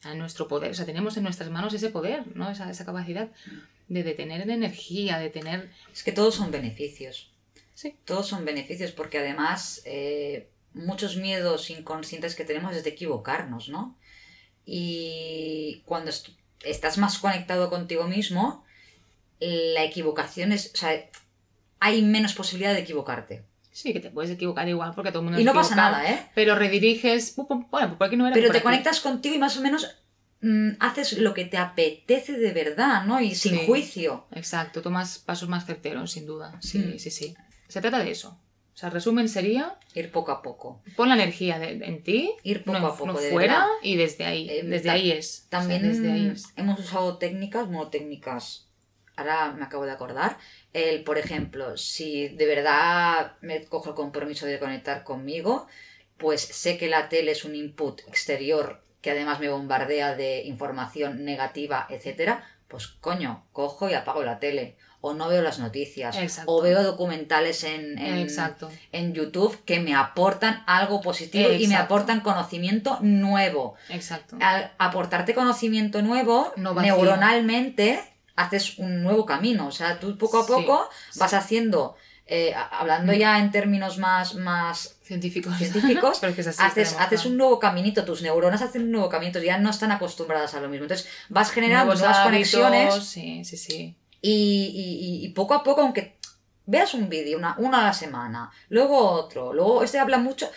a 0.04 0.14
nuestro 0.14 0.48
poder, 0.48 0.72
o 0.72 0.74
sea, 0.74 0.86
tenemos 0.86 1.18
en 1.18 1.24
nuestras 1.24 1.50
manos 1.50 1.74
ese 1.74 1.90
poder, 1.90 2.24
¿no? 2.36 2.50
Esa, 2.50 2.70
esa 2.70 2.86
capacidad 2.86 3.30
de, 3.88 4.04
de 4.04 4.14
tener 4.14 4.50
energía, 4.50 5.20
de 5.20 5.30
tener... 5.30 5.72
Es 5.92 6.04
que 6.04 6.12
todos 6.12 6.36
son 6.36 6.52
beneficios. 6.52 7.32
Sí. 7.74 7.96
Todos 8.06 8.28
son 8.28 8.46
beneficios 8.46 8.92
porque 8.92 9.18
además 9.18 9.82
eh, 9.86 10.48
muchos 10.74 11.18
miedos 11.18 11.70
inconscientes 11.70 12.36
que 12.36 12.46
tenemos 12.46 12.74
es 12.76 12.84
de 12.84 12.92
equivocarnos, 12.92 13.70
¿no? 13.70 13.98
Y 14.66 15.82
cuando 15.86 16.10
est- 16.10 16.30
estás 16.64 16.98
más 16.98 17.18
conectado 17.20 17.70
contigo 17.70 18.06
mismo, 18.08 18.64
la 19.40 19.84
equivocación 19.84 20.52
es... 20.52 20.72
O 20.74 20.78
sea, 20.78 20.92
hay 21.80 22.02
menos 22.02 22.34
posibilidad 22.34 22.74
de 22.74 22.80
equivocarte. 22.80 23.44
Sí, 23.72 23.92
que 23.94 24.00
te 24.00 24.10
puedes 24.10 24.32
equivocar 24.32 24.68
igual 24.70 24.94
porque 24.96 25.12
todo 25.12 25.20
el 25.20 25.26
mundo 25.26 25.40
Y 25.40 25.44
no 25.44 25.54
pasa 25.54 25.76
nada, 25.76 26.10
¿eh? 26.10 26.30
Pero 26.34 26.56
rediriges, 26.56 27.36
bueno, 27.36 27.68
pues 27.70 27.88
por 27.98 28.08
aquí 28.08 28.16
no 28.16 28.26
era 28.26 28.34
Pero 28.34 28.48
por 28.48 28.54
te 28.54 28.58
aquí. 28.60 28.64
conectas 28.64 29.02
contigo 29.02 29.36
y 29.36 29.38
más 29.38 29.58
o 29.58 29.62
menos 29.62 29.98
mm, 30.42 30.70
haces 30.80 31.18
lo 31.18 31.34
que 31.34 31.44
te 31.46 31.58
apetece 31.58 32.34
de 32.38 32.54
verdad, 32.54 33.04
¿no? 33.04 33.20
Y 33.20 33.36
sin 33.36 33.60
Sí. 33.60 33.66
juicio. 33.66 34.28
Exacto, 34.32 34.82
tomas 34.82 35.20
pasos 35.20 35.50
más 35.50 35.66
certeros, 35.66 36.12
sin 36.12 36.26
duda. 36.26 36.58
Sí, 36.62 36.80
Mm. 36.80 37.00
sí, 37.00 37.12
sí. 37.12 37.36
Se 37.68 37.82
trata 37.82 38.00
de 38.00 38.12
eso. 38.12 38.40
O 38.76 38.78
sea, 38.78 38.90
resumen 38.90 39.30
sería, 39.30 39.78
Ir 39.94 40.12
poco 40.12 40.34
a 40.34 40.42
poco. 40.42 40.82
pon 40.98 41.08
la 41.08 41.16
energía 41.16 41.60
de- 41.60 41.80
en 41.86 42.04
ti, 42.04 42.34
Ir 42.44 42.66
poco 42.66 42.80
no, 42.80 42.88
a 42.88 42.98
poco, 42.98 43.14
no 43.14 43.20
de 43.20 43.32
fuera, 43.32 43.54
verdad. 43.54 43.68
y 43.82 43.96
desde 43.96 44.26
ahí. 44.26 44.50
Eh, 44.50 44.64
desde 44.66 44.90
ahí 44.90 45.12
es. 45.12 45.46
O 45.48 45.50
sea, 45.50 45.60
También 45.62 45.82
desde 45.84 46.12
ahí 46.12 46.28
es. 46.28 46.44
hemos 46.58 46.78
usado 46.80 47.18
técnicas, 47.18 47.68
bueno, 47.68 47.88
técnicas, 47.90 48.68
ahora 49.16 49.54
me 49.54 49.64
acabo 49.64 49.86
de 49.86 49.92
acordar, 49.92 50.38
el, 50.74 51.06
por 51.06 51.18
ejemplo, 51.18 51.78
si 51.78 52.28
de 52.28 52.46
verdad 52.46 53.38
me 53.40 53.64
cojo 53.64 53.90
el 53.92 53.96
compromiso 53.96 54.46
de 54.46 54.60
conectar 54.60 55.06
conmigo, 55.06 55.68
pues 56.18 56.42
sé 56.42 56.78
que 56.78 56.90
la 56.90 57.08
tele 57.08 57.32
es 57.32 57.46
un 57.46 57.56
input 57.56 58.02
exterior 58.10 58.84
que 59.02 59.12
además 59.12 59.40
me 59.40 59.48
bombardea 59.50 60.16
de 60.16 60.44
información 60.44 61.24
negativa, 61.24 61.88
etcétera, 61.90 62.44
pues 62.68 62.88
coño, 62.88 63.46
cojo 63.54 63.90
y 63.90 63.94
apago 63.94 64.24
la 64.24 64.40
tele. 64.40 64.76
O 65.06 65.14
no 65.14 65.28
veo 65.28 65.44
las 65.44 65.60
noticias. 65.60 66.18
Exacto. 66.18 66.52
O 66.52 66.62
veo 66.62 66.82
documentales 66.82 67.64
en, 67.64 68.00
en, 68.00 69.14
YouTube 69.14 69.64
que 69.64 69.80
me 69.80 69.94
aportan 69.94 70.64
algo 70.66 71.00
positivo 71.02 71.52
y 71.52 71.68
me 71.68 71.76
aportan 71.76 72.22
conocimiento 72.22 72.98
nuevo 73.02 73.76
Exacto. 73.90 74.38
al 74.42 74.72
aportarte 74.80 75.36
conocimiento 75.36 76.02
nuevo, 76.02 76.52
No 76.56 76.74
neuronalmente 76.74 78.02
haces 78.36 78.80
un 78.80 79.04
nuevo 79.04 79.28
camino. 79.28 79.68
O 79.68 79.72
sea, 79.72 80.00
tú 80.00 80.18
poco 80.18 80.40
a 80.40 80.48
poco 80.48 80.90
sí. 81.12 81.20
vas 81.20 81.36
haciendo, 81.36 81.96
eh, 82.26 82.56
hablando 82.72 83.14
ya 83.14 83.40
en 83.40 83.52
términos 83.52 84.00
más, 84.00 84.34
más 84.34 84.98
Científicos. 85.06 85.56
científicos, 85.58 86.18
Pero 86.22 86.32
es 86.32 86.36
que 86.36 86.42
es 86.42 86.48
así, 86.48 86.64
haces, 86.64 86.96
haces 86.98 87.26
un 87.28 87.38
nuevo 87.38 87.60
caminito, 87.60 88.06
tus 88.06 88.24
neuronas 88.24 88.64
hacen 88.64 88.84
un 88.84 88.92
nuevo 88.92 89.08
caminito, 89.08 89.40
ya 89.40 89.60
no 89.60 89.70
están 89.70 89.92
acostumbradas 89.92 90.56
a 90.56 90.62
lo 90.62 90.68
mismo. 90.68 90.86
Entonces 90.86 91.08
vas 91.30 91.52
generando 91.52 91.94
nuevos 91.94 92.00
nuevas 92.00 92.18
hábitos, 92.18 92.52
conexiones 92.52 93.06
Sí, 93.06 93.46
sí, 93.46 93.58
sí. 93.58 93.96
Y, 94.22 94.32
y- 94.32 95.06
y- 95.24 95.26
y 95.26 95.30
poco 95.30 95.54
a 95.54 95.64
poco, 95.64 95.82
aunque 95.82 96.18
veas 96.66 96.94
un 96.94 97.10
vídeo, 97.10 97.38
una, 97.38 97.56
una 97.60 97.82
a 97.82 97.86
la 97.86 97.94
semana, 97.94 98.52
luego 98.70 98.98
otro, 98.98 99.54
luego 99.54 99.84
este 99.84 100.00
habla 100.00 100.18
mucho, 100.18 100.50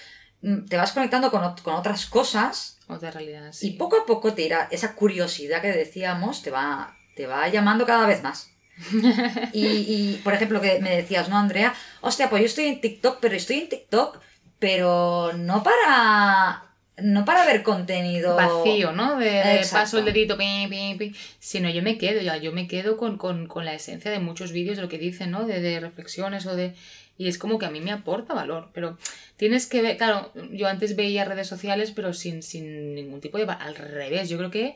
mm, 0.42 0.64
te 0.66 0.77
vas 0.77 0.92
conectando 0.92 1.31
con, 1.31 1.55
con 1.62 1.75
otras 1.75 2.07
cosas 2.07 2.79
Otra 2.88 3.11
realidad, 3.11 3.53
sí. 3.53 3.68
y 3.68 3.71
poco 3.73 3.97
a 4.01 4.07
poco 4.07 4.33
te 4.35 4.42
irá, 4.42 4.68
esa 4.71 4.94
curiosidad 4.94 5.61
que 5.61 5.73
decíamos 5.73 6.42
te 6.42 6.51
va, 6.51 6.97
te 7.14 7.27
va 7.27 7.47
llamando 7.49 7.85
cada 7.87 8.07
vez 8.07 8.23
más. 8.23 8.51
Y, 9.53 9.66
y, 9.66 10.21
por 10.23 10.35
ejemplo, 10.35 10.61
que 10.61 10.79
me 10.81 10.94
decías, 10.97 11.29
¿no, 11.29 11.37
Andrea? 11.37 11.75
Hostia, 12.01 12.31
pues 12.31 12.42
yo 12.42 12.47
estoy 12.47 12.66
en 12.66 12.81
TikTok, 12.81 13.18
pero 13.21 13.35
estoy 13.35 13.59
en 13.59 13.68
TikTok, 13.68 14.21
pero 14.61 15.33
no 15.35 15.62
para. 15.64 16.67
No 17.02 17.24
para 17.24 17.44
ver 17.44 17.62
contenido. 17.62 18.37
vacío, 18.37 18.92
¿no? 18.92 19.18
De, 19.18 19.64
paso 19.70 19.98
el 19.98 20.04
dedito, 20.04 20.37
pi, 20.37 20.66
pi, 20.68 20.94
pi. 20.98 21.14
Sino 21.38 21.70
yo 21.70 21.82
me 21.82 21.98
quedo, 21.98 22.20
ya, 22.20 22.37
yo 22.37 22.52
me 22.52 22.66
quedo 22.66 22.96
con, 22.96 23.18
con, 23.18 23.46
con 23.46 23.64
la 23.64 23.74
esencia 23.74 24.11
de 24.11 24.18
muchos 24.18 24.52
vídeos 24.52 24.76
de 24.76 24.82
lo 24.82 24.88
que 24.88 24.98
dicen, 24.98 25.30
¿no? 25.30 25.46
De, 25.46 25.61
de 25.61 25.80
reflexiones 25.80 26.46
o 26.46 26.56
de... 26.56 26.74
Y 27.16 27.26
es 27.26 27.37
como 27.37 27.58
que 27.58 27.66
a 27.66 27.70
mí 27.70 27.80
me 27.80 27.90
aporta 27.90 28.32
valor, 28.32 28.70
pero 28.72 28.96
tienes 29.37 29.66
que 29.66 29.82
ver, 29.82 29.96
claro, 29.96 30.32
yo 30.52 30.68
antes 30.68 30.94
veía 30.94 31.24
redes 31.24 31.48
sociales, 31.48 31.92
pero 31.94 32.12
sin, 32.12 32.42
sin 32.42 32.94
ningún 32.94 33.20
tipo 33.20 33.38
de... 33.38 33.44
Al 33.44 33.74
revés, 33.74 34.28
yo 34.28 34.38
creo 34.38 34.50
que 34.50 34.74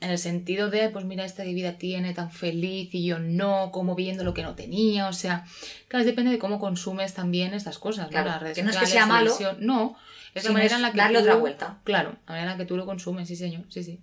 en 0.00 0.10
el 0.10 0.18
sentido 0.18 0.68
de, 0.70 0.90
pues 0.90 1.04
mira, 1.06 1.24
esta 1.24 1.42
vida 1.44 1.72
tiene 1.78 2.12
tan 2.12 2.30
feliz 2.30 2.90
y 2.94 3.04
yo 3.06 3.18
no, 3.18 3.70
como 3.72 3.94
viendo 3.94 4.24
lo 4.24 4.34
que 4.34 4.42
no 4.42 4.54
tenía, 4.54 5.08
o 5.08 5.12
sea, 5.12 5.44
claro, 5.88 6.04
depende 6.04 6.30
de 6.30 6.38
cómo 6.38 6.58
consumes 6.60 7.14
también 7.14 7.54
estas 7.54 7.78
cosas, 7.78 8.08
Claro, 8.08 8.26
¿no? 8.26 8.32
Las 8.32 8.42
redes 8.42 8.56
que 8.56 8.62
no 8.62 8.70
es 8.70 8.76
que 8.76 8.86
sea 8.86 9.06
malo, 9.06 9.34
no, 9.58 9.96
es 10.34 10.44
la 10.44 10.50
manera 10.52 10.76
en 10.76 10.82
la 10.82 10.92
que 10.92 10.98
darle 10.98 11.18
tú- 11.18 11.24
otra 11.24 11.34
vuelta. 11.36 11.78
Claro, 11.84 12.10
la 12.26 12.32
manera 12.32 12.52
en 12.52 12.58
la 12.58 12.62
que 12.62 12.66
tú 12.68 12.76
lo 12.76 12.84
consumes, 12.84 13.26
sí 13.28 13.36
señor, 13.36 13.62
sí, 13.70 13.82
sí. 13.84 14.00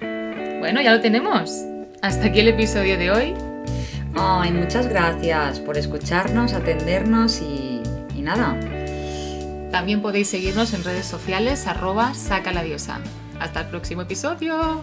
Bueno, 0.00 0.80
ya 0.80 0.90
lo 0.92 1.00
tenemos. 1.00 1.50
Hasta 2.02 2.26
aquí 2.26 2.40
el 2.40 2.48
episodio 2.48 2.96
de 2.98 3.10
hoy. 3.10 3.34
Ay, 4.18 4.50
muchas 4.52 4.88
gracias 4.88 5.60
por 5.60 5.76
escucharnos, 5.76 6.54
atendernos 6.54 7.42
y, 7.42 7.82
y 8.16 8.22
nada. 8.22 8.58
También 9.70 10.00
podéis 10.00 10.28
seguirnos 10.28 10.72
en 10.72 10.82
redes 10.82 11.04
sociales 11.04 11.66
arroba 11.66 12.14
saca 12.14 12.52
la 12.52 12.62
diosa. 12.62 13.00
Hasta 13.38 13.60
el 13.60 13.66
próximo 13.66 14.00
episodio. 14.02 14.80